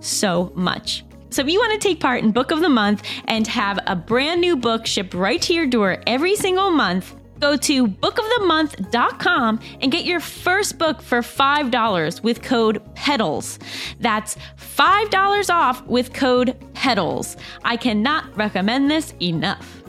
so 0.00 0.52
much. 0.54 1.04
So 1.30 1.42
if 1.42 1.48
you 1.48 1.58
want 1.58 1.72
to 1.80 1.88
take 1.88 2.00
part 2.00 2.22
in 2.22 2.32
Book 2.32 2.50
of 2.50 2.60
the 2.60 2.68
Month 2.68 3.02
and 3.26 3.46
have 3.46 3.78
a 3.86 3.96
brand 3.96 4.40
new 4.40 4.56
book 4.56 4.86
shipped 4.86 5.12
right 5.12 5.42
to 5.42 5.52
your 5.52 5.66
door 5.66 6.02
every 6.06 6.36
single 6.36 6.70
month, 6.70 7.14
go 7.40 7.56
to 7.56 7.86
bookofthemonth.com 7.86 9.60
and 9.80 9.92
get 9.92 10.04
your 10.04 10.20
first 10.20 10.78
book 10.78 11.02
for 11.02 11.20
$5 11.20 12.22
with 12.22 12.42
code 12.42 12.82
PEDALS. 12.94 13.58
That's 14.00 14.36
$5 14.56 15.54
off 15.54 15.84
with 15.86 16.12
code 16.12 16.56
PEDALS. 16.74 17.36
I 17.64 17.76
cannot 17.76 18.34
recommend 18.36 18.90
this 18.90 19.12
enough. 19.20 19.82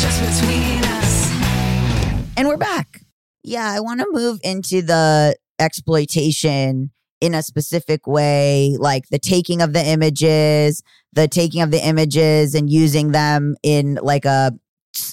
Just 0.00 0.42
between 0.42 0.82
us. 0.84 1.30
And 2.36 2.48
we're 2.48 2.56
back. 2.56 2.99
Yeah, 3.42 3.70
I 3.70 3.80
want 3.80 4.00
to 4.00 4.06
move 4.10 4.40
into 4.42 4.82
the 4.82 5.36
exploitation 5.58 6.90
in 7.20 7.34
a 7.34 7.42
specific 7.42 8.06
way, 8.06 8.76
like 8.78 9.08
the 9.10 9.18
taking 9.18 9.60
of 9.60 9.72
the 9.72 9.86
images, 9.86 10.82
the 11.12 11.28
taking 11.28 11.60
of 11.60 11.70
the 11.70 11.86
images 11.86 12.54
and 12.54 12.70
using 12.70 13.12
them 13.12 13.56
in 13.62 13.98
like 14.02 14.24
a 14.24 14.52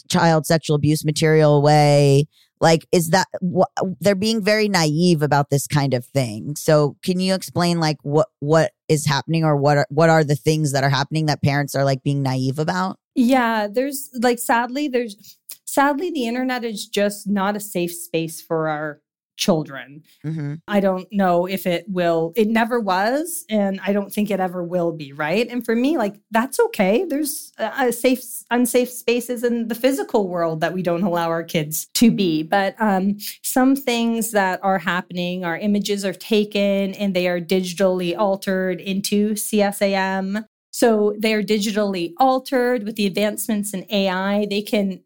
child 0.09 0.45
sexual 0.45 0.75
abuse 0.75 1.05
material 1.05 1.61
way. 1.61 2.25
Like, 2.59 2.87
is 2.91 3.09
that 3.09 3.27
what 3.39 3.69
they're 3.99 4.15
being 4.15 4.43
very 4.43 4.67
naive 4.67 5.21
about 5.21 5.51
this 5.51 5.67
kind 5.67 5.93
of 5.93 6.05
thing? 6.05 6.55
So, 6.55 6.97
can 7.03 7.19
you 7.19 7.35
explain 7.35 7.79
like 7.79 7.97
what 8.01 8.29
what 8.39 8.71
is 8.87 9.05
happening 9.05 9.43
or 9.43 9.55
what 9.55 9.77
are 9.77 9.87
what 9.89 10.09
are 10.09 10.23
the 10.23 10.35
things 10.35 10.71
that 10.71 10.83
are 10.83 10.89
happening 10.89 11.27
that 11.27 11.43
parents 11.43 11.75
are 11.75 11.85
like 11.85 12.01
being 12.01 12.23
naive 12.23 12.57
about? 12.57 12.97
Yeah, 13.13 13.67
there's 13.71 14.09
like 14.21 14.39
sadly, 14.39 14.87
there's 14.87 15.37
sadly 15.77 16.09
the 16.09 16.25
internet 16.25 16.65
is 16.65 16.87
just 16.87 17.29
not 17.29 17.55
a 17.55 17.59
safe 17.59 17.93
space 17.93 18.41
for 18.41 18.67
our 18.67 18.99
children. 19.35 20.01
Mm-hmm. 20.25 20.55
I 20.67 20.79
don't 20.79 21.07
know 21.11 21.45
if 21.45 21.67
it 21.67 21.85
will, 21.87 22.33
it 22.35 22.47
never 22.47 22.79
was, 22.79 23.45
and 23.47 23.79
I 23.85 23.93
don't 23.93 24.11
think 24.11 24.31
it 24.31 24.39
ever 24.39 24.63
will 24.63 24.91
be, 24.91 25.13
right? 25.13 25.47
And 25.47 25.63
for 25.63 25.75
me, 25.75 25.99
like, 25.99 26.15
that's 26.31 26.59
okay. 26.59 27.05
There's 27.07 27.53
safe, 27.91 28.23
unsafe 28.49 28.89
spaces 28.89 29.43
in 29.43 29.67
the 29.67 29.75
physical 29.75 30.27
world 30.27 30.61
that 30.61 30.73
we 30.73 30.81
don't 30.81 31.03
allow 31.03 31.29
our 31.29 31.43
kids 31.43 31.85
to 31.93 32.09
be. 32.09 32.41
But 32.41 32.73
um, 32.79 33.17
some 33.43 33.75
things 33.75 34.31
that 34.31 34.59
are 34.63 34.79
happening, 34.79 35.45
our 35.45 35.59
images 35.59 36.03
are 36.03 36.13
taken 36.13 36.95
and 36.95 37.13
they 37.13 37.27
are 37.27 37.39
digitally 37.39 38.17
altered 38.17 38.81
into 38.81 39.33
CSAM. 39.33 40.43
So 40.71 41.15
they're 41.19 41.43
digitally 41.43 42.13
altered 42.17 42.83
with 42.83 42.95
the 42.95 43.05
advancements 43.05 43.75
in 43.75 43.85
AI. 43.91 44.47
They 44.49 44.63
can 44.63 45.01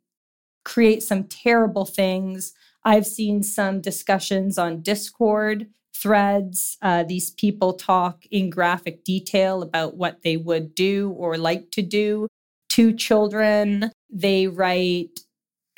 create 0.64 1.04
some 1.04 1.24
terrible 1.26 1.86
things. 1.86 2.54
I've 2.84 3.06
seen 3.06 3.44
some 3.44 3.82
discussions 3.82 4.58
on 4.58 4.82
Discord 4.82 5.68
threads. 5.96 6.78
Uh, 6.82 7.04
these 7.04 7.32
people 7.32 7.74
talk 7.74 8.26
in 8.32 8.50
graphic 8.50 9.04
detail 9.04 9.62
about 9.62 9.96
what 9.96 10.24
they 10.24 10.38
would 10.38 10.74
do 10.74 11.12
or 11.12 11.38
like 11.38 11.70
to 11.72 11.82
do 11.82 12.28
to 12.70 12.94
children. 12.94 13.92
They 14.10 14.48
write 14.48 15.20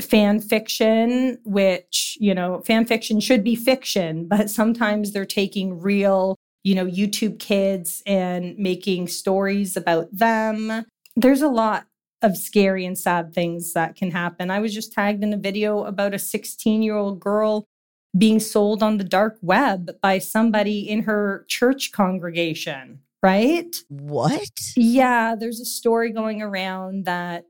fan 0.01 0.39
fiction, 0.39 1.39
which, 1.43 2.17
you 2.19 2.33
know, 2.33 2.61
fan 2.61 2.85
fiction 2.85 3.19
should 3.19 3.43
be 3.43 3.55
fiction, 3.55 4.27
but 4.29 4.49
sometimes 4.49 5.11
they're 5.11 5.25
taking 5.25 5.79
real, 5.79 6.35
you 6.63 6.75
know, 6.75 6.85
YouTube 6.85 7.39
kids 7.39 8.01
and 8.05 8.57
making 8.57 9.07
stories 9.07 9.75
about 9.75 10.07
them. 10.11 10.85
There's 11.15 11.41
a 11.41 11.47
lot 11.47 11.85
of 12.23 12.37
scary 12.37 12.85
and 12.85 12.97
sad 12.97 13.33
things 13.33 13.73
that 13.73 13.95
can 13.95 14.11
happen. 14.11 14.49
I 14.49 14.59
was 14.59 14.73
just 14.73 14.93
tagged 14.93 15.23
in 15.23 15.33
a 15.33 15.37
video 15.37 15.83
about 15.83 16.13
a 16.13 16.19
16 16.19 16.81
year 16.81 16.95
old 16.95 17.19
girl 17.19 17.65
being 18.17 18.39
sold 18.39 18.83
on 18.83 18.97
the 18.97 19.03
dark 19.03 19.37
web 19.41 19.91
by 20.01 20.19
somebody 20.19 20.87
in 20.87 21.03
her 21.03 21.45
church 21.47 21.91
congregation, 21.91 22.99
right? 23.23 23.75
What? 23.89 24.49
Yeah, 24.75 25.35
there's 25.35 25.59
a 25.59 25.65
story 25.65 26.11
going 26.11 26.41
around 26.41 27.05
that 27.05 27.45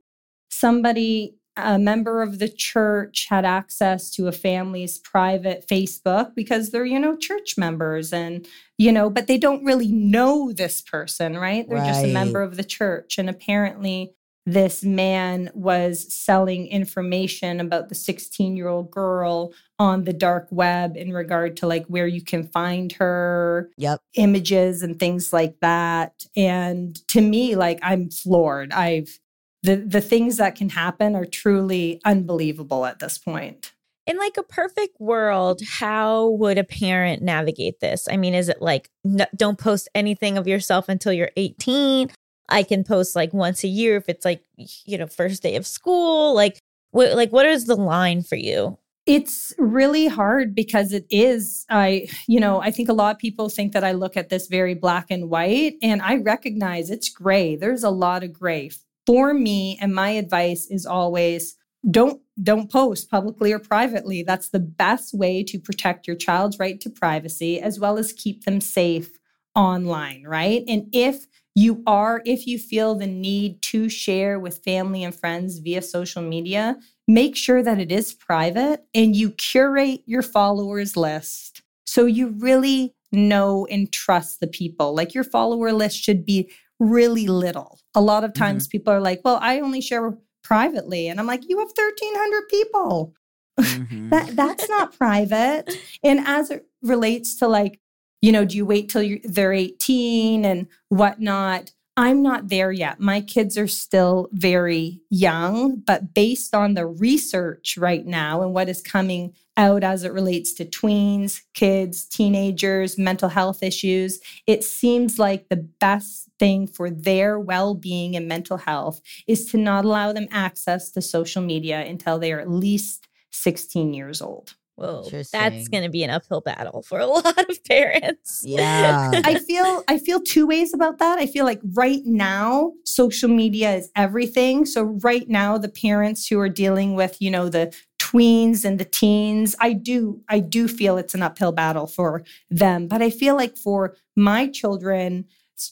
somebody, 0.50 1.36
a 1.58 1.78
member 1.78 2.22
of 2.22 2.40
the 2.40 2.48
church, 2.48 3.28
had 3.30 3.44
access 3.44 4.10
to 4.12 4.28
a 4.28 4.32
family's 4.32 4.98
private 5.00 5.68
Facebook 5.68 6.34
because 6.34 6.72
they're, 6.72 6.86
you 6.86 7.00
know, 7.00 7.18
church 7.18 7.58
members 7.58 8.14
and, 8.14 8.48
you 8.78 8.92
know, 8.92 9.10
but 9.10 9.28
they 9.28 9.38
don't 9.38 9.66
really 9.66 9.92
know 9.92 10.54
this 10.54 10.80
person, 10.80 11.38
right? 11.38 11.68
They're 11.68 11.86
just 11.86 12.06
a 12.06 12.14
member 12.14 12.42
of 12.42 12.56
the 12.56 12.64
church. 12.64 13.18
And 13.18 13.30
apparently, 13.30 14.14
this 14.46 14.84
man 14.84 15.50
was 15.54 16.14
selling 16.14 16.68
information 16.68 17.60
about 17.60 17.90
the 17.90 17.96
16 17.96 18.58
year 18.58 18.68
old 18.68 18.92
girl 18.92 19.54
on 19.80 20.04
the 20.04 20.14
dark 20.14 20.48
web 20.52 20.98
in 20.98 21.14
regard 21.14 21.56
to 21.58 21.68
like 21.68 21.86
where 21.88 22.08
you 22.08 22.22
can 22.22 22.44
find 22.48 22.92
her 22.94 23.70
Yep. 23.78 24.00
images 24.16 24.84
and 24.84 25.00
things 25.00 25.32
like 25.32 25.60
that 25.62 26.26
and 26.36 26.96
to 27.08 27.22
me 27.22 27.56
like 27.56 27.80
i'm 27.82 28.10
floored 28.10 28.72
i've 28.74 29.20
the 29.64 29.78
the 29.78 30.02
things 30.02 30.38
that 30.38 30.56
can 30.56 30.70
happen 30.70 31.16
are 31.16 31.26
truly 31.26 32.02
unbelievable 32.04 32.86
at 32.86 33.00
this 33.00 33.18
point 33.18 33.72
in 34.06 34.18
like 34.18 34.36
a 34.38 34.44
perfect 34.44 35.00
world, 35.00 35.62
how 35.66 36.28
would 36.32 36.58
a 36.58 36.64
parent 36.66 37.22
navigate 37.22 37.80
this? 37.80 38.06
I 38.12 38.18
mean, 38.18 38.34
is 38.34 38.50
it 38.50 38.62
like 38.62 38.90
n- 39.06 39.28
don't 39.34 39.58
post 39.58 39.88
anything 39.96 40.38
of 40.38 40.46
yourself 40.46 40.90
until 40.90 41.14
you're 41.14 41.32
18? 41.38 42.10
I 42.50 42.64
can 42.64 42.84
post 42.84 43.16
like 43.16 43.34
once 43.34 43.64
a 43.64 43.68
year 43.68 43.96
if 43.98 44.10
it's 44.10 44.26
like 44.26 44.44
you 44.86 44.98
know 44.98 45.08
first 45.08 45.44
day 45.44 45.56
of 45.56 45.66
school. 45.66 46.34
Like 46.34 46.60
what 46.92 47.16
like 47.16 47.32
what 47.32 47.46
is 47.46 47.66
the 47.66 47.76
line 47.76 48.24
for 48.24 48.36
you? 48.36 48.78
it's 49.06 49.54
really 49.58 50.08
hard 50.08 50.56
because 50.56 50.94
it 50.94 51.06
is 51.10 51.66
i 51.70 52.08
you 52.28 52.40
know 52.40 52.62
i 52.62 52.72
think 52.72 52.88
a 52.88 52.94
lot 52.94 53.14
of 53.14 53.20
people 53.20 53.50
think 53.50 53.74
that 53.74 53.84
i 53.84 53.92
look 53.92 54.16
at 54.16 54.30
this 54.30 54.48
very 54.48 54.74
black 54.74 55.08
and 55.10 55.30
white 55.30 55.76
and 55.82 56.02
i 56.02 56.16
recognize 56.16 56.90
it's 56.90 57.10
gray 57.10 57.56
there's 57.56 57.84
a 57.84 57.90
lot 57.90 58.24
of 58.24 58.32
gray 58.32 58.70
for 59.06 59.34
me 59.34 59.78
and 59.82 59.94
my 59.94 60.10
advice 60.10 60.68
is 60.70 60.86
always 60.86 61.58
don't 61.92 62.22
don't 62.42 62.72
post 62.72 63.12
publicly 63.12 63.52
or 63.52 63.60
privately 63.60 64.24
that's 64.24 64.50
the 64.50 64.60
best 64.60 65.14
way 65.14 65.44
to 65.44 65.60
protect 65.60 66.08
your 66.08 66.16
child's 66.16 66.58
right 66.58 66.80
to 66.80 66.90
privacy 66.90 67.60
as 67.60 67.80
well 67.80 67.98
as 67.98 68.14
keep 68.14 68.46
them 68.46 68.62
safe 68.62 69.20
online 69.54 70.24
right 70.24 70.64
and 70.68 70.88
if 70.94 71.28
you 71.56 71.84
are 71.86 72.22
if 72.26 72.48
you 72.48 72.58
feel 72.58 72.96
the 72.96 73.08
need 73.08 73.62
to 73.62 73.90
share 73.90 74.40
with 74.40 74.64
family 74.64 75.04
and 75.04 75.16
friends 75.16 75.60
via 75.60 75.82
social 75.82 76.22
media 76.22 76.78
make 77.08 77.36
sure 77.36 77.62
that 77.62 77.80
it 77.80 77.92
is 77.92 78.14
private 78.14 78.86
and 78.96 79.16
you 79.16 79.30
curate 79.32 80.02
your 80.06 80.22
followers 80.22 80.96
list 80.98 81.62
so 81.86 82.06
you 82.06 82.30
really 82.40 82.94
know 83.14 83.66
and 83.70 83.92
trust 83.92 84.40
the 84.40 84.48
people. 84.48 84.96
Like 84.96 85.14
your 85.14 85.24
follower 85.24 85.72
list 85.72 85.98
should 86.02 86.26
be 86.26 86.52
really 86.80 87.28
little. 87.28 87.80
A 87.96 88.02
lot 88.02 88.24
of 88.24 88.34
times 88.34 88.68
people 88.68 88.92
are 88.92 89.00
like, 89.00 89.22
well, 89.24 89.38
I 89.42 89.60
only 89.60 89.80
share 89.82 90.18
privately. 90.44 91.08
And 91.08 91.20
I'm 91.20 91.28
like, 91.28 91.48
you 91.48 91.60
have 91.60 91.72
1,300 91.76 92.48
people. 92.50 93.14
Mhm. 93.60 94.10
That 94.10 94.36
that's 94.36 94.68
not 94.68 94.98
private. 94.98 95.72
And 96.04 96.22
as 96.22 96.50
it 96.50 96.66
relates 96.82 97.36
to 97.38 97.48
like, 97.48 97.80
you 98.24 98.32
know, 98.32 98.46
do 98.46 98.56
you 98.56 98.66
wait 98.66 98.88
till 98.88 99.18
they're 99.26 99.52
18 99.52 100.46
and 100.46 100.68
whatnot? 100.88 101.74
I'm 101.98 102.24
not 102.24 102.48
there 102.48 102.72
yet. 102.72 103.02
My 103.02 103.20
kids 103.20 103.58
are 103.58 103.68
still 103.68 104.30
very 104.32 105.02
young, 105.10 105.84
but 105.86 106.14
based 106.14 106.56
on 106.56 106.74
the 106.74 106.88
research 106.88 107.78
right 107.78 108.06
now 108.06 108.42
and 108.42 108.54
what 108.54 108.70
is 108.70 108.82
coming 108.82 109.36
out 109.58 109.84
as 109.84 110.06
it 110.06 110.14
relates 110.14 110.54
to 110.54 110.66
tweens, 110.66 111.42
kids, 111.54 112.06
teenagers, 112.06 112.98
mental 112.98 113.28
health 113.28 113.62
issues, 113.62 114.22
it 114.48 114.64
seems 114.64 115.20
like 115.20 115.50
the 115.50 115.58
best 115.58 116.30
thing 116.40 116.66
for 116.66 116.90
their 116.90 117.38
well 117.38 117.76
being 117.76 118.16
and 118.16 118.30
mental 118.30 118.58
health 118.58 119.02
is 119.28 119.48
to 119.48 119.58
not 119.58 119.84
allow 119.84 120.14
them 120.14 120.30
access 120.32 120.92
to 120.92 121.02
social 121.02 121.42
media 121.42 121.82
until 121.82 122.20
they 122.20 122.32
are 122.32 122.40
at 122.40 122.50
least 122.50 123.10
16 123.32 123.94
years 123.94 124.22
old. 124.22 124.56
Whoa, 124.76 125.08
that's 125.32 125.68
going 125.68 125.84
to 125.84 125.90
be 125.90 126.04
an 126.04 126.10
uphill 126.10 126.42
battle 126.42 126.82
for 126.82 127.00
a 127.00 127.06
lot 127.08 127.50
of 127.50 127.64
parents. 127.66 128.44
Yeah. 128.46 129.12
I 129.24 129.36
feel 129.40 129.84
I 129.88 130.00
feel 130.00 130.20
two 130.20 130.48
ways 130.48 130.74
about 130.74 130.98
that. 130.98 131.20
I 131.20 131.28
feel 131.28 131.46
like 131.46 131.62
right 131.74 132.02
now 132.06 132.74
social 132.84 133.30
media 133.30 133.76
is 133.76 133.92
everything. 133.96 134.66
So 134.66 134.84
right 135.04 135.30
now 135.30 135.58
the 135.58 135.70
parents 135.70 136.28
who 136.28 136.40
are 136.40 136.50
dealing 136.50 136.96
with, 136.96 137.22
you 137.22 137.30
know, 137.30 137.50
the 137.50 137.76
tweens 138.00 138.66
and 138.66 138.80
the 138.80 138.86
teens, 138.86 139.56
I 139.60 139.74
do 139.74 140.22
I 140.28 140.40
do 140.40 140.68
feel 140.68 140.98
it's 140.98 141.14
an 141.14 141.22
uphill 141.22 141.52
battle 141.52 141.88
for 141.88 142.24
them. 142.50 142.88
But 142.88 143.04
I 143.04 143.12
feel 143.12 143.36
like 143.36 143.58
for 143.58 143.96
my 144.16 144.48
children's 144.48 145.26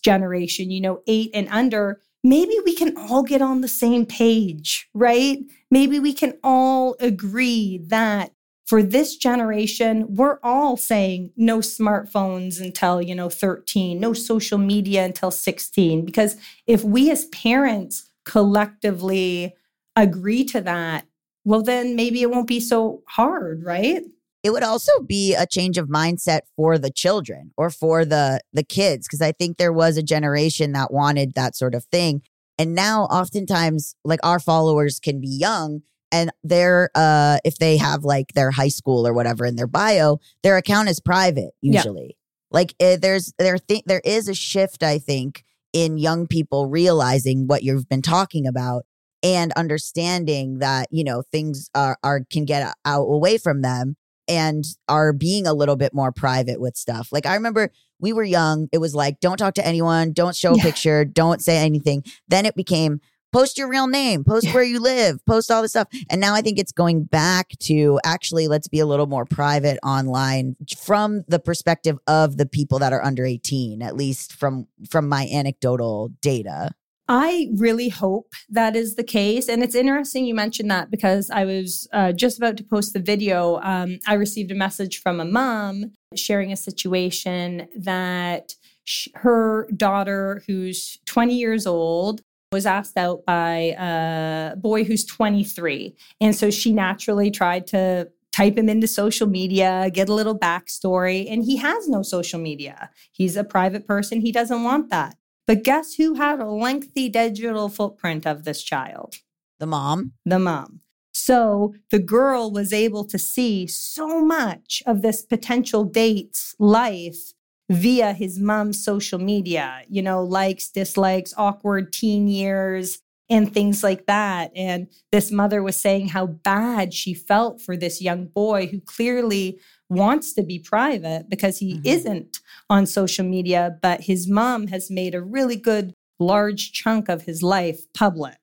generation, 0.04 0.70
you 0.70 0.82
know, 0.82 1.02
8 1.08 1.32
and 1.34 1.48
under, 1.50 2.02
maybe 2.24 2.56
we 2.66 2.76
can 2.76 2.96
all 2.98 3.24
get 3.24 3.42
on 3.42 3.62
the 3.62 3.68
same 3.68 4.06
page, 4.06 4.88
right? 4.94 5.40
Maybe 5.72 6.00
we 6.00 6.14
can 6.14 6.34
all 6.44 6.96
agree 7.00 7.82
that 7.88 8.32
for 8.72 8.82
this 8.82 9.18
generation, 9.18 10.06
we're 10.16 10.40
all 10.44 10.78
saying 10.78 11.34
no 11.36 11.58
smartphones 11.58 12.62
until, 12.62 13.02
you 13.02 13.14
know, 13.14 13.28
13, 13.28 14.00
no 14.00 14.14
social 14.14 14.58
media 14.58 15.04
until 15.04 15.30
16. 15.30 16.06
Because 16.06 16.38
if 16.68 16.82
we 16.82 17.12
as 17.12 17.26
parents 17.26 18.10
collectively 18.24 19.54
agree 19.98 20.46
to 20.46 20.62
that, 20.62 21.06
well, 21.44 21.62
then 21.62 21.98
maybe 21.98 22.22
it 22.22 22.32
won't 22.32 22.48
be 22.48 22.62
so 22.62 23.04
hard, 23.10 23.62
right? 23.66 24.04
it 24.42 24.52
would 24.52 24.64
also 24.64 24.92
be 25.06 25.36
a 25.36 25.46
change 25.46 25.78
of 25.78 25.88
mindset 25.90 26.40
for 26.56 26.78
the 26.78 26.90
children 26.90 27.52
or 27.58 27.70
for 27.70 28.06
the 28.06 28.40
the 28.54 28.64
kids 28.64 29.08
because 29.08 29.22
i 29.22 29.32
think 29.32 29.58
there 29.58 29.72
was 29.72 29.98
a 29.98 30.02
generation 30.02 30.72
that 30.72 30.92
wanted 30.92 31.36
that 31.36 31.56
sort 31.56 31.76
of 31.76 31.86
thing 31.92 32.24
and 32.58 32.74
now 32.74 33.04
oftentimes 33.04 33.94
like 34.04 34.20
our 34.24 34.40
followers 34.40 35.00
can 35.00 35.22
be 35.22 35.28
young 35.28 35.84
and 36.12 36.32
their 36.44 36.90
uh 36.96 37.38
if 37.46 37.58
they 37.58 37.78
have 37.78 38.04
like 38.04 38.34
their 38.34 38.52
high 38.52 38.68
school 38.70 39.08
or 39.08 39.14
whatever 39.14 39.46
in 39.46 39.56
their 39.56 39.68
bio 39.68 40.20
their 40.44 40.58
account 40.58 40.90
is 40.90 41.00
private 41.00 41.52
Yeah. 41.62 41.80
usually 41.80 42.18
like 42.52 42.74
eh, 42.80 42.98
there's 42.98 43.34
there 43.40 43.58
th- 43.58 43.84
there 43.86 44.02
is 44.04 44.28
a 44.28 44.34
shift 44.34 44.84
i 44.84 45.00
think 45.00 45.44
in 45.74 45.98
young 45.98 46.28
people 46.28 46.68
realizing 46.68 47.48
what 47.48 47.64
you've 47.64 47.88
been 47.88 48.02
talking 48.02 48.46
about 48.48 48.86
and 49.24 49.52
understanding 49.56 50.60
that 50.60 50.88
you 50.92 51.04
know 51.04 51.22
things 51.32 51.70
are, 51.76 51.98
are 52.04 52.22
can 52.32 52.46
get 52.46 52.74
out 52.86 53.04
away 53.04 53.38
from 53.38 53.62
them 53.62 53.96
and 54.28 54.64
are 54.88 55.14
being 55.14 55.46
a 55.48 55.54
little 55.54 55.76
bit 55.76 55.94
more 55.94 56.12
private 56.12 56.60
with 56.62 56.76
stuff 56.76 57.10
like 57.12 57.26
i 57.26 57.34
remember 57.36 57.70
we 58.00 58.14
were 58.14 58.24
young 58.24 58.68
it 58.72 58.78
was 58.80 58.94
like 58.96 59.20
don't 59.20 59.38
talk 59.38 59.54
to 59.54 59.66
anyone 59.66 60.12
don't 60.12 60.36
show 60.36 60.54
a 60.54 60.58
Yeah. 60.58 60.64
picture 60.64 61.06
don't 61.06 61.42
say 61.42 61.58
anything 61.58 62.04
then 62.28 62.46
it 62.46 62.56
became 62.56 63.00
post 63.32 63.58
your 63.58 63.68
real 63.68 63.88
name 63.88 64.24
post 64.24 64.54
where 64.54 64.64
you 64.64 64.80
live 64.80 65.24
post 65.26 65.52
all 65.52 65.62
this 65.62 65.72
stuff 65.72 65.88
and 66.10 66.20
now 66.20 66.34
i 66.34 66.42
think 66.42 66.60
it's 66.60 66.72
going 66.72 67.04
back 67.04 67.50
to 67.60 68.00
actually 68.04 68.48
let's 68.48 68.68
be 68.68 68.80
a 68.80 68.86
little 68.86 69.08
more 69.08 69.26
private 69.26 69.80
online 69.84 70.56
from 70.78 71.24
the 71.28 71.40
perspective 71.40 71.98
of 72.08 72.38
the 72.38 72.46
people 72.46 72.80
that 72.80 72.94
are 72.94 73.04
under 73.04 73.26
18 73.26 73.82
at 73.82 73.96
least 73.96 74.34
from 74.34 74.68
from 74.90 75.08
my 75.08 75.28
anecdotal 75.32 76.10
data 76.22 76.72
I 77.14 77.50
really 77.58 77.90
hope 77.90 78.32
that 78.50 78.74
is 78.74 78.96
the 78.96 79.04
case. 79.04 79.50
And 79.50 79.62
it's 79.64 79.76
interesting 79.76 80.26
you 80.26 80.34
mentioned 80.34 80.72
that 80.72 80.90
because 80.90 81.30
I 81.30 81.44
was 81.44 81.86
uh, 81.92 82.14
just 82.14 82.38
about 82.38 82.56
to 82.56 82.64
post 82.64 82.94
the 82.94 83.02
video. 83.02 83.60
Um, 83.64 84.00
I 84.08 84.14
received 84.14 84.50
a 84.50 84.56
message 84.56 85.02
from 85.02 85.20
a 85.20 85.26
mom 85.26 85.92
sharing 86.16 86.54
a 86.54 86.56
situation 86.56 87.68
that 87.76 88.54
sh- 88.86 89.10
her 89.16 89.68
daughter, 89.76 90.42
who's 90.48 91.00
20 91.06 91.36
years 91.36 91.68
old, 91.68 92.22
was 92.52 92.66
asked 92.66 92.98
out 92.98 93.26
by 93.26 93.76
a 93.80 94.56
boy 94.58 94.84
who's 94.84 95.06
23. 95.06 95.96
And 96.20 96.36
so 96.36 96.52
she 96.52 96.74
naturally 96.74 97.32
tried 97.32 97.66
to 97.68 98.10
type 98.34 98.58
him 98.58 98.70
into 98.70 98.88
social 98.88 99.28
media, 99.28 99.90
get 99.94 100.10
a 100.10 100.14
little 100.14 100.38
backstory. 100.38 101.32
And 101.32 101.44
he 101.44 101.58
has 101.58 101.88
no 101.88 102.02
social 102.02 102.40
media. 102.40 102.90
He's 103.12 103.38
a 103.38 103.44
private 103.44 103.88
person. 103.88 104.22
He 104.22 104.32
doesn't 104.32 104.64
want 104.64 104.90
that. 104.90 105.16
But 105.48 105.64
guess 105.64 105.96
who 105.96 106.16
had 106.16 106.40
a 106.40 106.46
lengthy 106.46 107.10
digital 107.10 107.70
footprint 107.70 108.26
of 108.26 108.44
this 108.44 108.62
child? 108.64 109.16
the 109.60 109.68
mom 109.68 110.14
The 110.26 110.40
mom. 110.40 110.82
So 111.14 111.76
the 111.92 112.00
girl 112.00 112.52
was 112.52 112.74
able 112.74 113.06
to 113.06 113.20
see 113.20 113.68
so 113.68 114.26
much 114.26 114.82
of 114.88 115.02
this 115.02 115.22
potential 115.22 115.84
date's 115.84 116.56
life 116.58 117.34
via 117.72 118.14
his 118.14 118.40
mom's 118.40 118.84
social 118.84 119.20
media, 119.20 119.84
you 119.90 120.02
know, 120.02 120.24
likes, 120.24 120.70
dislikes, 120.70 121.34
awkward 121.38 121.94
teen 121.94 122.28
years, 122.28 123.00
and 123.30 123.54
things 123.54 123.82
like 123.82 124.08
that. 124.08 124.52
And 124.56 124.88
this 125.12 125.32
mother 125.32 125.64
was 125.64 125.80
saying 125.80 126.10
how 126.10 126.26
bad 126.28 126.94
she 126.94 127.14
felt 127.14 127.62
for 127.62 127.78
this 127.78 128.02
young 128.02 128.26
boy 128.26 128.68
who 128.68 128.82
clearly 128.82 129.58
wants 129.90 130.34
to 130.34 130.44
be 130.44 130.60
private 130.60 131.30
because 131.30 131.60
he 131.60 131.76
Mhm. 131.76 131.86
isn't 131.86 132.40
on 132.70 132.86
social 132.86 133.26
media, 133.26 133.78
but 133.82 134.02
his 134.02 134.28
mom 134.28 134.68
has 134.68 134.92
made 134.92 135.16
a 135.16 135.22
really 135.22 135.56
good 135.56 135.94
large 136.20 136.72
chunk 136.74 137.08
of 137.10 137.24
his 137.24 137.42
life 137.42 137.82
public. 137.94 138.38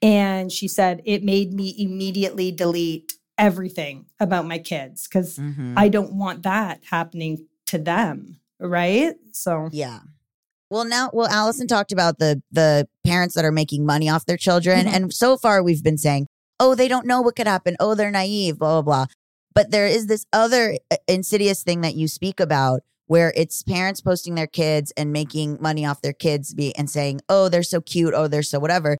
And 0.00 0.50
she 0.50 0.66
said, 0.66 1.02
it 1.04 1.22
made 1.22 1.52
me 1.52 1.74
immediately 1.78 2.50
delete 2.50 3.12
everything 3.38 4.06
about 4.18 4.46
my 4.46 4.58
kids 4.58 5.06
because 5.06 5.38
Mhm. 5.38 5.74
I 5.76 5.88
don't 5.88 6.14
want 6.14 6.42
that 6.42 6.80
happening 6.90 7.46
to 7.66 7.78
them. 7.78 8.38
Right. 8.62 9.14
So, 9.32 9.68
Yeah. 9.72 10.00
Well, 10.70 10.86
now, 10.86 11.10
well, 11.12 11.26
Allison 11.28 11.66
talked 11.66 11.92
about 11.92 12.18
the 12.18 12.42
the 12.50 12.88
parents 13.04 13.34
that 13.34 13.44
are 13.44 13.52
making 13.52 13.84
money 13.84 14.08
off 14.08 14.24
their 14.24 14.38
children, 14.38 14.86
Mhm. 14.86 14.94
and 14.94 15.12
so 15.12 15.36
far 15.36 15.62
we've 15.62 15.82
been 15.82 15.98
saying, 15.98 16.28
"Oh, 16.58 16.74
they 16.74 16.88
don't 16.88 17.06
know 17.06 17.20
what 17.20 17.36
could 17.36 17.46
happen. 17.46 17.76
Oh, 17.78 17.94
they're 17.94 18.10
naive." 18.10 18.58
Blah 18.58 18.80
blah 18.80 19.04
blah. 19.04 19.06
But 19.54 19.70
there 19.70 19.86
is 19.86 20.06
this 20.06 20.24
other 20.32 20.78
uh, 20.90 20.96
insidious 21.06 21.62
thing 21.62 21.82
that 21.82 21.94
you 21.94 22.08
speak 22.08 22.40
about, 22.40 22.80
where 23.06 23.34
it's 23.36 23.62
parents 23.62 24.00
posting 24.00 24.34
their 24.34 24.46
kids 24.46 24.94
and 24.96 25.12
making 25.12 25.58
money 25.60 25.84
off 25.84 26.00
their 26.00 26.14
kids, 26.14 26.54
be 26.54 26.74
and 26.74 26.88
saying, 26.88 27.20
"Oh, 27.28 27.50
they're 27.50 27.62
so 27.62 27.82
cute. 27.82 28.14
Oh, 28.16 28.26
they're 28.26 28.42
so 28.42 28.58
whatever." 28.58 28.96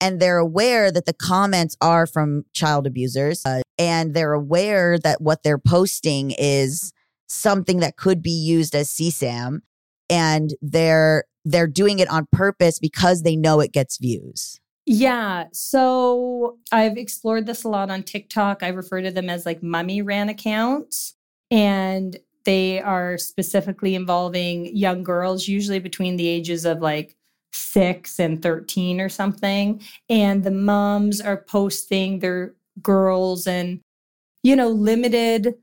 And 0.00 0.20
they're 0.20 0.38
aware 0.38 0.92
that 0.92 1.06
the 1.06 1.12
comments 1.14 1.74
are 1.80 2.06
from 2.06 2.44
child 2.52 2.86
abusers, 2.86 3.42
uh, 3.44 3.62
and 3.78 4.14
they're 4.14 4.34
aware 4.34 4.96
that 5.00 5.20
what 5.22 5.42
they're 5.42 5.58
posting 5.58 6.30
is 6.38 6.92
something 7.26 7.80
that 7.80 7.96
could 7.96 8.22
be 8.22 8.30
used 8.30 8.74
as 8.74 8.90
CSAM 8.90 9.60
and 10.08 10.54
they're 10.62 11.24
they're 11.44 11.66
doing 11.68 12.00
it 12.00 12.10
on 12.10 12.26
purpose 12.32 12.78
because 12.78 13.22
they 13.22 13.36
know 13.36 13.60
it 13.60 13.72
gets 13.72 13.98
views. 13.98 14.60
yeah. 14.86 15.44
So 15.52 16.58
I've 16.72 16.96
explored 16.96 17.46
this 17.46 17.64
a 17.64 17.68
lot 17.68 17.90
on 17.90 18.02
TikTok. 18.02 18.62
I 18.62 18.68
refer 18.68 19.00
to 19.02 19.10
them 19.10 19.28
as 19.30 19.46
like 19.46 19.62
mummy 19.62 20.02
ran 20.02 20.28
accounts. 20.28 21.14
And 21.50 22.16
they 22.44 22.80
are 22.80 23.18
specifically 23.18 23.94
involving 23.94 24.74
young 24.76 25.02
girls, 25.02 25.48
usually 25.48 25.80
between 25.80 26.16
the 26.16 26.28
ages 26.28 26.64
of 26.64 26.80
like 26.80 27.16
six 27.52 28.18
and 28.18 28.42
13 28.42 29.00
or 29.00 29.08
something. 29.08 29.80
And 30.08 30.44
the 30.44 30.50
moms 30.50 31.20
are 31.20 31.36
posting 31.36 32.20
their 32.20 32.54
girls 32.82 33.46
and, 33.46 33.80
you 34.42 34.56
know, 34.56 34.68
limited 34.68 35.54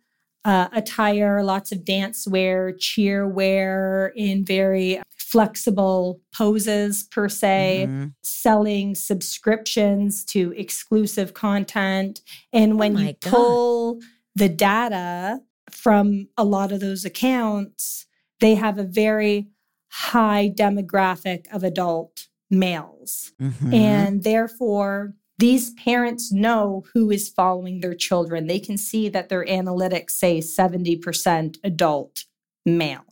uh, 0.46 0.68
attire, 0.74 1.42
lots 1.44 1.72
of 1.72 1.86
dance 1.86 2.28
wear, 2.28 2.72
cheer 2.74 3.28
wear 3.28 4.12
in 4.16 4.44
very 4.44 5.02
flexible 5.18 6.22
poses, 6.32 7.04
per 7.04 7.28
se 7.30 7.86
Mhm. 7.88 8.14
selling 8.24 8.94
subscriptions 8.94 10.24
to 10.26 10.54
exclusive 10.56 11.34
content. 11.34 12.22
And 12.52 12.78
when 12.78 12.96
Oh 12.98 13.00
you 13.00 13.14
God. 13.22 13.32
pull 13.32 14.00
the 14.36 14.50
data 14.50 15.42
from 15.72 16.28
a 16.38 16.44
lot 16.44 16.72
of 16.72 16.82
those 16.82 17.04
accounts, 17.06 18.06
they 18.40 18.56
have 18.56 18.78
a 18.78 18.84
very 18.84 19.48
high 19.90 20.52
demographic 20.56 21.46
of 21.52 21.64
adult 21.64 22.28
males. 22.52 23.32
Mhm. 23.42 23.74
And 23.74 24.24
therefore, 24.24 25.14
these 25.40 25.72
parents 25.74 26.32
know 26.32 26.84
who 26.94 27.10
is 27.10 27.30
following 27.30 27.80
their 27.80 27.96
children. 27.96 28.48
They 28.48 28.60
can 28.60 28.78
see 28.78 29.10
that 29.10 29.30
their 29.30 29.46
analytics 29.46 30.12
say 30.12 30.40
70% 30.40 31.58
adult 31.64 32.26
male. 32.66 33.06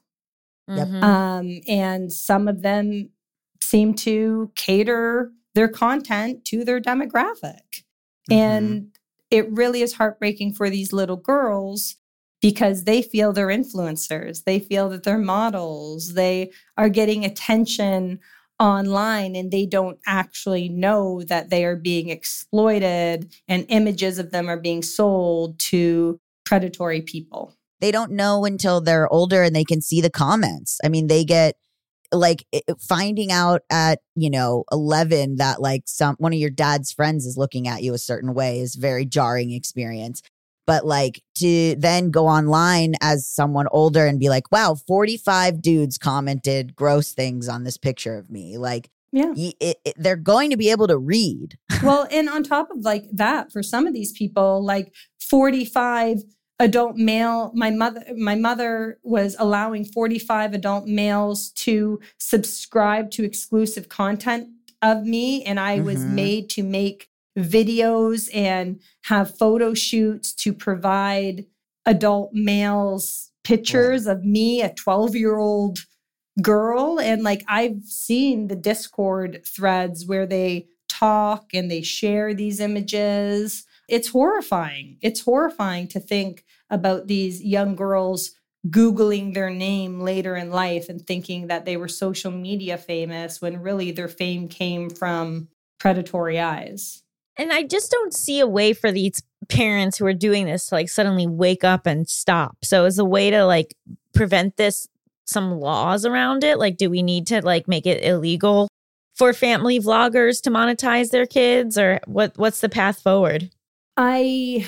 Yep. 0.68 0.88
Mhm. 0.88 1.04
Um, 1.04 1.62
and 1.68 2.14
some 2.14 2.48
of 2.48 2.62
them 2.62 3.10
seem 3.60 3.94
to 3.96 4.52
cater 4.56 5.32
their 5.56 5.68
content 5.68 6.46
to 6.46 6.64
their 6.64 6.80
demographic. 6.80 7.84
Mhm. 8.30 8.36
And 8.36 8.98
it 9.30 9.52
really 9.52 9.82
is 9.82 9.94
heartbreaking 9.94 10.54
for 10.54 10.70
these 10.70 10.94
little 10.94 11.18
girls 11.18 11.96
because 12.42 12.86
they 12.86 13.02
feel 13.02 13.34
they're 13.34 13.48
influencers. 13.48 14.44
They 14.46 14.60
feel 14.60 14.90
that 14.90 15.04
they're 15.04 15.18
models. 15.18 16.14
They 16.14 16.52
are 16.78 16.90
getting 16.90 17.24
attention 17.26 18.20
online 18.62 19.36
and 19.36 19.52
they 19.52 19.66
don't 19.66 19.98
actually 20.06 20.70
know 20.70 21.24
that 21.24 21.50
they 21.50 21.66
are 21.66 21.76
being 21.76 22.10
exploited 22.10 23.34
and 23.48 23.66
images 23.70 24.20
of 24.20 24.32
them 24.32 24.48
are 24.48 24.60
being 24.60 24.84
sold 24.84 25.58
to 25.60 26.20
predatory 26.46 27.02
people. 27.02 27.56
they 27.80 27.92
don't 27.92 28.12
know 28.12 28.46
until 28.46 28.80
they're 28.80 29.12
older 29.12 29.42
and 29.42 29.56
they 29.56 29.64
can 29.64 29.82
see 29.82 30.02
the 30.02 30.10
comments. 30.12 30.80
I 30.86 30.90
mean, 30.90 31.08
they 31.08 31.26
get 31.26 31.56
like 32.12 32.46
finding 32.80 33.32
out 33.32 33.62
at, 33.72 34.00
you 34.16 34.30
know, 34.30 34.66
11 34.72 35.38
that 35.38 35.60
like 35.62 35.84
some 35.88 36.16
one 36.20 36.34
of 36.34 36.40
your 36.40 36.50
dad's 36.52 36.92
friends 36.92 37.26
is 37.26 37.38
looking 37.38 37.68
at 37.68 37.82
you 37.82 37.94
a 37.94 37.98
certain 37.98 38.36
way 38.36 38.60
is 38.60 38.76
very 38.76 39.06
jarring 39.06 39.52
experience. 39.52 40.22
But 40.72 40.86
like 40.86 41.22
to 41.36 41.76
then 41.78 42.12
go 42.12 42.28
online 42.28 42.94
as 43.02 43.28
someone 43.28 43.68
older 43.72 44.06
and 44.06 44.20
be 44.20 44.30
like, 44.30 44.50
wow, 44.52 44.76
45 44.88 45.62
dudes 45.62 45.98
commented 45.98 46.76
gross 46.76 47.12
things 47.14 47.50
on 47.50 47.64
this 47.66 47.78
picture 47.78 48.16
of 48.18 48.30
me. 48.30 48.58
Like 48.58 48.90
Yeah. 49.12 49.34
it, 49.36 49.56
it- 49.84 49.94
they're 49.98 50.16
going 50.16 50.50
to 50.52 50.58
be 50.58 50.70
able 50.72 50.88
to 50.88 50.98
read. 50.98 51.58
well, 51.84 52.08
and 52.10 52.30
on 52.30 52.44
top 52.44 52.72
of 52.72 52.86
like 52.86 53.06
that, 53.12 53.52
for 53.52 53.62
some 53.62 53.86
of 53.86 53.94
these 53.94 54.14
people, 54.14 54.64
like 54.64 54.94
45 55.20 56.24
adult 56.60 56.96
male, 56.96 57.52
my 57.54 57.72
mother, 57.72 58.04
my 58.16 58.36
mother 58.36 59.00
was 59.04 59.36
allowing 59.40 59.84
45 59.84 60.54
adult 60.54 60.86
males 60.88 61.50
to 61.66 62.00
subscribe 62.20 63.12
to 63.12 63.24
exclusive 63.26 63.90
content 63.90 64.48
of 64.82 65.04
me. 65.04 65.44
And 65.44 65.60
I 65.60 65.80
was 65.82 66.00
Mhm. 66.06 66.14
made 66.14 66.50
to 66.52 66.64
make 66.64 67.10
videos 67.38 68.30
and 68.34 68.80
have 69.04 69.38
photo 69.38 69.74
shoots 69.74 70.34
to 70.34 70.54
provide 70.54 71.46
adult 71.86 72.32
males 72.34 73.32
pictures 73.44 74.06
of 74.06 74.24
me, 74.24 74.62
a 74.62 74.74
12 74.74 75.16
year 75.16 75.38
old 75.38 75.80
girl. 76.42 77.00
And 77.00 77.24
like 77.24 77.44
I've 77.48 77.84
seen 77.84 78.48
the 78.48 78.56
Discord 78.56 79.42
threads 79.46 80.06
where 80.06 80.26
they 80.26 80.68
talk 80.90 81.54
and 81.54 81.70
they 81.70 81.82
share 81.82 82.34
these 82.34 82.60
images. 82.60 83.66
It's 83.90 84.10
horrifying. 84.10 84.98
It's 85.02 85.22
horrifying 85.22 85.88
to 85.90 86.00
think 86.00 86.44
about 86.70 87.08
these 87.08 87.42
young 87.42 87.76
girls 87.76 88.32
Googling 88.70 89.34
their 89.34 89.50
name 89.50 90.02
later 90.02 90.36
in 90.36 90.52
life 90.52 90.88
and 90.88 91.06
thinking 91.06 91.48
that 91.48 91.66
they 91.66 91.78
were 91.78 91.88
social 91.88 92.32
media 92.32 92.78
famous 92.78 93.42
when 93.42 93.62
really 93.62 93.90
their 93.90 94.08
fame 94.08 94.48
came 94.48 94.92
from 94.92 95.48
predatory 95.80 96.40
eyes. 96.40 97.01
And 97.42 97.52
I 97.52 97.64
just 97.64 97.90
don't 97.90 98.14
see 98.14 98.40
a 98.40 98.46
way 98.46 98.72
for 98.72 98.92
these 98.92 99.24
parents 99.50 99.98
who 99.98 100.06
are 100.06 100.14
doing 100.14 100.46
this 100.46 100.68
to 100.68 100.76
like 100.76 100.90
suddenly 100.90 101.26
wake 101.26 101.64
up 101.64 101.88
and 101.88 102.08
stop. 102.08 102.56
So 102.62 102.86
is 102.86 103.00
a 103.00 103.04
way 103.04 103.32
to 103.32 103.46
like 103.46 103.76
prevent 104.14 104.58
this 104.58 104.88
some 105.26 105.60
laws 105.60 106.06
around 106.06 106.44
it? 106.44 106.60
Like 106.60 106.78
do 106.78 106.88
we 106.88 107.02
need 107.02 107.26
to 107.28 107.42
like 107.42 107.68
make 107.68 107.88
it 107.88 108.04
illegal 108.04 108.68
for 109.16 109.34
family 109.34 109.80
vloggers 109.80 110.40
to 110.44 110.52
monetize 110.52 111.10
their 111.10 111.26
kids 111.26 111.80
or 111.80 112.00
what 112.06 112.38
what's 112.38 112.62
the 112.62 112.70
path 112.70 113.02
forward? 113.02 113.50
I 113.98 114.68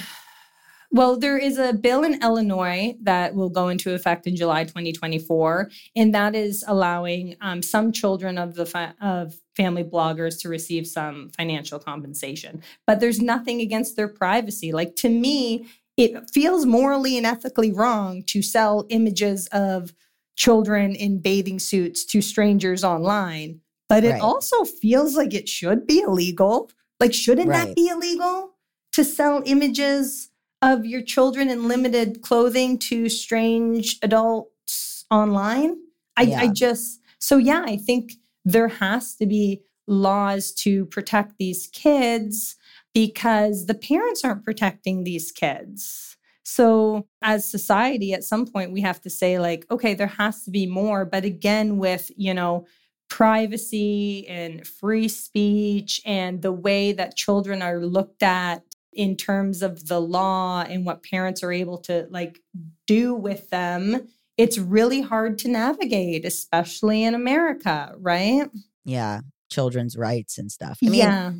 well, 0.93 1.17
there 1.17 1.39
is 1.39 1.57
a 1.57 1.73
bill 1.73 2.03
in 2.03 2.21
Illinois 2.21 2.95
that 3.01 3.33
will 3.33 3.49
go 3.49 3.67
into 3.69 3.95
effect 3.95 4.27
in 4.27 4.35
July 4.35 4.63
2024, 4.63 5.71
and 5.95 6.13
that 6.13 6.35
is 6.35 6.63
allowing 6.67 7.35
um, 7.41 7.63
some 7.63 7.91
children 7.91 8.37
of 8.37 8.53
the 8.53 8.67
fa- 8.67 8.95
of 9.01 9.33
family 9.57 9.83
bloggers 9.83 10.39
to 10.41 10.49
receive 10.49 10.85
some 10.85 11.31
financial 11.35 11.79
compensation. 11.79 12.61
But 12.85 12.99
there's 12.99 13.19
nothing 13.19 13.59
against 13.59 13.95
their 13.95 14.07
privacy. 14.07 14.71
Like 14.71 14.95
to 14.97 15.09
me, 15.09 15.65
it 15.97 16.29
feels 16.31 16.63
morally 16.65 17.17
and 17.17 17.25
ethically 17.25 17.71
wrong 17.71 18.21
to 18.27 18.43
sell 18.43 18.85
images 18.89 19.47
of 19.47 19.93
children 20.35 20.93
in 20.93 21.19
bathing 21.19 21.57
suits 21.57 22.05
to 22.05 22.21
strangers 22.21 22.83
online. 22.83 23.61
But 23.89 24.03
it 24.03 24.11
Right. 24.11 24.21
also 24.21 24.63
feels 24.63 25.15
like 25.15 25.33
it 25.33 25.49
should 25.49 25.87
be 25.87 25.99
illegal. 26.01 26.69
Like, 26.99 27.13
shouldn't 27.13 27.49
Right. 27.49 27.67
that 27.67 27.75
be 27.75 27.87
illegal 27.87 28.55
to 28.93 29.03
sell 29.03 29.41
images 29.45 30.29
of 30.63 30.85
your 30.85 31.01
children 31.01 31.49
in 31.49 31.67
limited 31.67 32.21
clothing 32.21 32.79
to 32.79 33.09
strange 33.09 33.99
adults 34.01 35.05
online? 35.11 35.75
I, 36.15 36.33
I 36.37 36.47
just, 36.47 37.01
so 37.19 37.37
yeah, 37.37 37.63
I 37.65 37.75
think 37.75 38.13
there 38.45 38.69
has 38.69 39.15
to 39.15 39.25
be 39.25 39.61
laws 39.87 40.53
to 40.53 40.85
protect 40.85 41.37
these 41.37 41.67
kids 41.73 42.55
because 42.93 43.65
the 43.65 43.73
parents 43.73 44.23
aren't 44.23 44.45
protecting 44.45 45.03
these 45.03 45.31
kids. 45.31 46.15
So, 46.43 47.07
as 47.21 47.49
society, 47.49 48.13
at 48.13 48.23
some 48.23 48.45
point, 48.45 48.73
we 48.73 48.81
have 48.81 49.01
to 49.01 49.09
say, 49.09 49.39
like, 49.39 49.65
okay, 49.71 49.93
there 49.93 50.07
has 50.07 50.43
to 50.43 50.51
be 50.51 50.65
more. 50.65 51.05
But 51.05 51.23
again, 51.25 51.77
with, 51.77 52.11
you 52.15 52.33
know, 52.33 52.65
privacy 53.09 54.27
and 54.27 54.65
free 54.67 55.07
speech 55.07 56.01
and 56.05 56.41
the 56.41 56.51
way 56.51 56.91
that 56.93 57.15
children 57.15 57.61
are 57.61 57.79
looked 57.79 58.23
at 58.23 58.63
in 58.95 59.15
terms 59.15 59.61
of 59.61 59.87
the 59.87 59.99
law 59.99 60.61
and 60.61 60.85
what 60.85 61.03
parents 61.03 61.43
are 61.43 61.51
able 61.51 61.77
to 61.79 62.07
like 62.09 62.39
do 62.87 63.13
with 63.13 63.49
them, 63.49 64.07
it's 64.37 64.57
really 64.57 65.01
hard 65.01 65.37
to 65.39 65.47
navigate, 65.47 66.25
especially 66.25 67.03
in 67.03 67.13
America, 67.13 67.93
right? 67.97 68.49
Yeah, 68.85 69.21
children's 69.51 69.97
rights 69.97 70.37
and 70.37 70.51
stuff. 70.51 70.79
I 70.83 70.89
mean, 70.89 70.99
yeah. 70.99 71.31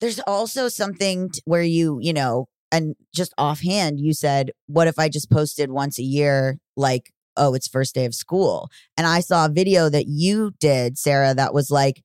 there's 0.00 0.20
also 0.20 0.68
something 0.68 1.30
t- 1.30 1.40
where 1.44 1.62
you, 1.62 1.98
you 2.00 2.12
know, 2.12 2.46
and 2.70 2.94
just 3.14 3.34
offhand, 3.38 4.00
you 4.00 4.12
said, 4.12 4.50
what 4.66 4.88
if 4.88 4.98
I 4.98 5.08
just 5.08 5.30
posted 5.30 5.70
once 5.70 5.98
a 5.98 6.02
year, 6.02 6.58
like, 6.76 7.12
oh, 7.36 7.54
it's 7.54 7.68
first 7.68 7.94
day 7.94 8.04
of 8.04 8.14
school? 8.14 8.68
And 8.96 9.06
I 9.06 9.20
saw 9.20 9.46
a 9.46 9.52
video 9.52 9.88
that 9.88 10.06
you 10.06 10.52
did, 10.58 10.98
Sarah, 10.98 11.34
that 11.34 11.54
was 11.54 11.70
like, 11.70 12.02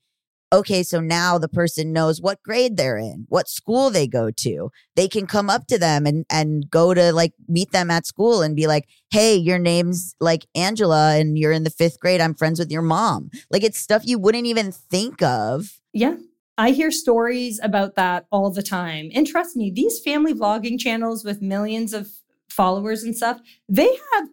okay, 0.52 0.84
so 0.84 1.00
now 1.00 1.38
the 1.38 1.48
person 1.48 1.94
knows 1.94 2.22
what 2.22 2.42
grade 2.44 2.78
they're 2.78 2.98
in, 2.98 3.26
what 3.30 3.48
school 3.48 3.90
they 3.90 4.08
go 4.08 4.32
to. 4.32 4.72
They 4.96 5.08
can 5.08 5.28
come 5.28 5.50
up 5.50 5.68
to 5.68 5.78
them 5.78 6.06
and 6.06 6.26
and 6.30 6.70
go 6.70 6.94
to 6.94 7.14
like 7.14 7.34
meet 7.48 7.72
them 7.72 7.92
at 7.92 8.06
school 8.06 8.42
and 8.42 8.56
be 8.56 8.68
like, 8.68 8.88
"Hey, 9.12 9.36
your 9.36 9.60
name's 9.60 10.16
like 10.20 10.46
Angela 10.56 11.16
and 11.18 11.38
you're 11.38 11.52
in 11.52 11.64
the 11.64 11.70
5th 11.70 12.00
grade. 12.00 12.22
I'm 12.22 12.36
friends 12.36 12.60
with 12.60 12.72
your 12.72 12.82
mom." 12.82 13.30
Like 13.52 13.64
it's 13.64 13.80
stuff 13.80 14.04
you 14.06 14.20
wouldn't 14.20 14.48
even 14.48 14.72
think 14.72 15.22
of. 15.22 15.80
Yeah. 15.94 16.16
I 16.58 16.72
hear 16.72 16.92
stories 16.92 17.58
about 17.64 17.96
that 17.96 18.26
all 18.34 18.52
the 18.52 18.62
time. 18.62 19.12
And 19.16 19.26
trust 19.26 19.56
me, 19.56 19.72
these 19.72 20.02
family 20.02 20.34
vlogging 20.34 20.78
channels 20.78 21.24
with 21.24 21.42
millions 21.42 21.94
of 21.94 22.10
followers 22.50 23.02
and 23.02 23.16
stuff, 23.16 23.40
they 23.70 23.98
have 24.14 24.28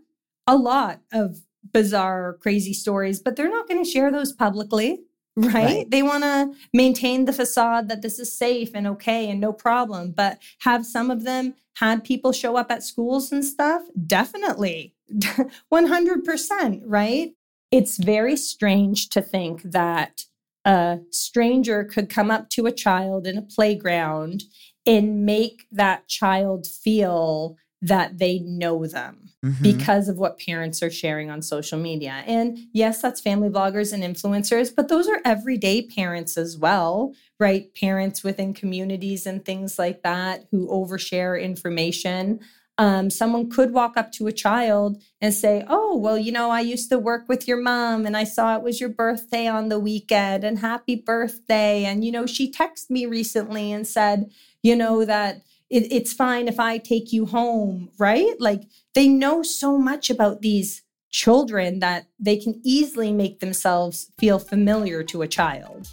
a 0.49 0.57
lot 0.57 1.03
of 1.13 1.37
bizarre, 1.73 2.37
crazy 2.41 2.73
stories, 2.73 3.21
but 3.21 3.37
they're 3.37 3.49
not 3.49 3.69
going 3.69 3.83
to 3.83 3.89
share 3.89 4.11
those 4.11 4.33
publicly, 4.33 5.05
right? 5.37 5.55
Right. 5.55 5.91
They 5.91 6.03
want 6.03 6.25
to 6.25 6.53
maintain 6.73 7.25
the 7.25 7.33
facade 7.33 7.89
that 7.89 8.03
this 8.03 8.19
is 8.19 8.33
safe 8.33 8.71
and 8.75 8.87
okay 8.87 9.29
and 9.31 9.41
no 9.41 9.53
problem. 9.53 10.13
But 10.13 10.39
have 10.61 10.87
some 10.87 11.11
of 11.11 11.25
them 11.25 11.55
had 11.77 12.05
people 12.05 12.33
show 12.33 12.57
up 12.57 12.71
at 12.71 12.83
schools 12.83 13.33
and 13.33 13.45
stuff? 13.45 13.83
Definitely. 14.07 14.95
100%, 15.13 16.83
right? 16.85 17.33
It's 17.71 17.99
very 17.99 18.37
strange 18.37 19.09
to 19.11 19.21
think 19.21 19.63
that 19.63 20.25
a 20.65 21.01
stranger 21.11 21.85
could 21.85 22.09
come 22.09 22.31
up 22.31 22.51
to 22.51 22.67
a 22.67 22.73
child 22.73 23.27
in 23.27 23.39
a 23.39 23.43
playground 23.43 24.45
and 24.87 25.27
make 25.27 25.67
that 25.71 26.09
child 26.09 26.67
feel 26.67 27.57
that 27.87 28.19
they 28.19 28.39
know 28.41 28.87
them 28.87 29.31
Mhm. 29.45 29.63
because 29.63 30.09
of 30.09 30.19
what 30.19 30.39
parents 30.39 30.83
are 30.83 30.91
sharing 30.91 31.31
on 31.31 31.43
social 31.43 31.79
media. 31.79 32.23
And 32.27 32.59
yes, 32.73 33.01
that's 33.03 33.21
family 33.21 33.49
bloggers 33.49 33.93
and 33.93 34.03
influencers, 34.03 34.75
but 34.75 34.89
those 34.89 35.09
are 35.09 35.21
everyday 35.25 35.83
parents 35.83 36.37
as 36.37 36.57
well, 36.57 37.13
right? 37.39 37.73
Parents 37.75 38.25
within 38.25 38.55
communities 38.55 39.27
and 39.27 39.45
things 39.45 39.79
like 39.79 40.03
that 40.03 40.47
who 40.51 40.67
overshare 40.69 41.41
information. 41.41 42.41
Um, 42.79 43.09
someone 43.09 43.49
could 43.49 43.73
walk 43.73 43.97
up 43.97 44.13
to 44.13 44.27
a 44.27 44.33
child 44.33 45.01
and 45.23 45.33
say, 45.33 45.65
Oh, 45.67 45.97
well, 45.97 46.19
you 46.19 46.31
know, 46.31 46.51
I 46.51 46.61
used 46.61 46.91
to 46.91 46.99
work 46.99 47.27
with 47.27 47.49
your 47.49 47.57
mom 47.57 48.05
and 48.05 48.15
I 48.17 48.25
saw 48.25 48.55
it 48.57 48.63
was 48.63 48.81
your 48.81 48.91
birthday 48.91 49.47
on 49.47 49.71
the 49.71 49.79
weekend 49.79 50.45
and 50.45 50.59
happy 50.59 50.95
birthday. 50.97 51.85
And, 51.85 52.05
you 52.05 52.13
know, 52.13 52.27
she 52.27 52.51
texted 52.53 52.91
me 52.91 53.07
recently 53.07 53.73
and 53.73 53.87
said, 53.87 54.31
you 54.63 54.77
know, 54.77 55.05
that 55.07 55.41
it, 55.71 55.93
it's 55.93 56.13
fine 56.13 56.49
if 56.49 56.61
I 56.61 56.79
take 56.79 57.13
you 57.13 57.27
home, 57.27 57.91
right? 57.99 58.35
Like 58.39 58.63
they 58.95 59.09
know 59.09 59.43
so 59.43 59.79
much 59.79 60.11
about 60.11 60.43
these 60.43 60.83
children 61.11 61.81
that 61.81 62.07
they 62.19 62.37
can 62.37 62.61
easily 62.65 63.13
make 63.13 63.41
themselves 63.41 64.11
feel 64.19 64.39
familiar 64.39 65.03
to 65.05 65.23
a 65.23 65.29
child. 65.29 65.89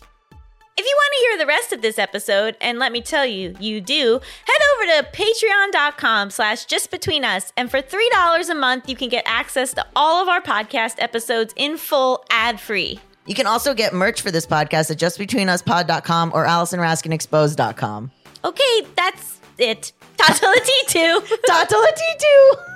If 0.75 0.85
you 0.85 0.95
want 0.95 1.13
to 1.13 1.19
hear 1.19 1.37
the 1.37 1.45
rest 1.45 1.71
of 1.71 1.81
this 1.83 1.99
episode, 1.99 2.57
and 2.59 2.79
let 2.79 2.91
me 2.91 2.99
tell 2.99 3.27
you, 3.27 3.55
you 3.59 3.79
do, 3.79 4.19
head 4.45 4.61
over 4.73 4.85
to 5.03 5.17
patreon.com 5.17 6.31
slash 6.31 6.65
just 6.65 6.89
between 6.89 7.23
us. 7.23 7.53
And 7.55 7.69
for 7.69 7.79
$3 7.79 8.49
a 8.49 8.55
month, 8.55 8.89
you 8.89 8.95
can 8.95 9.07
get 9.07 9.23
access 9.27 9.71
to 9.73 9.85
all 9.95 10.21
of 10.21 10.27
our 10.27 10.41
podcast 10.41 10.95
episodes 10.97 11.53
in 11.57 11.77
full 11.77 12.25
ad 12.31 12.59
free. 12.59 12.99
You 13.27 13.35
can 13.35 13.45
also 13.45 13.75
get 13.75 13.93
merch 13.93 14.21
for 14.21 14.31
this 14.31 14.47
podcast 14.47 14.89
at 14.89 14.97
justbetweenuspod.com 14.97 16.31
or 16.33 16.45
AllisonRaskinExposed.com. 16.47 18.11
Okay, 18.43 18.87
that's 18.95 19.39
it. 19.63 19.93
Tatala 20.17 20.59
T2. 20.67 20.95
Tatala 21.47 21.91
T2. 21.99 22.72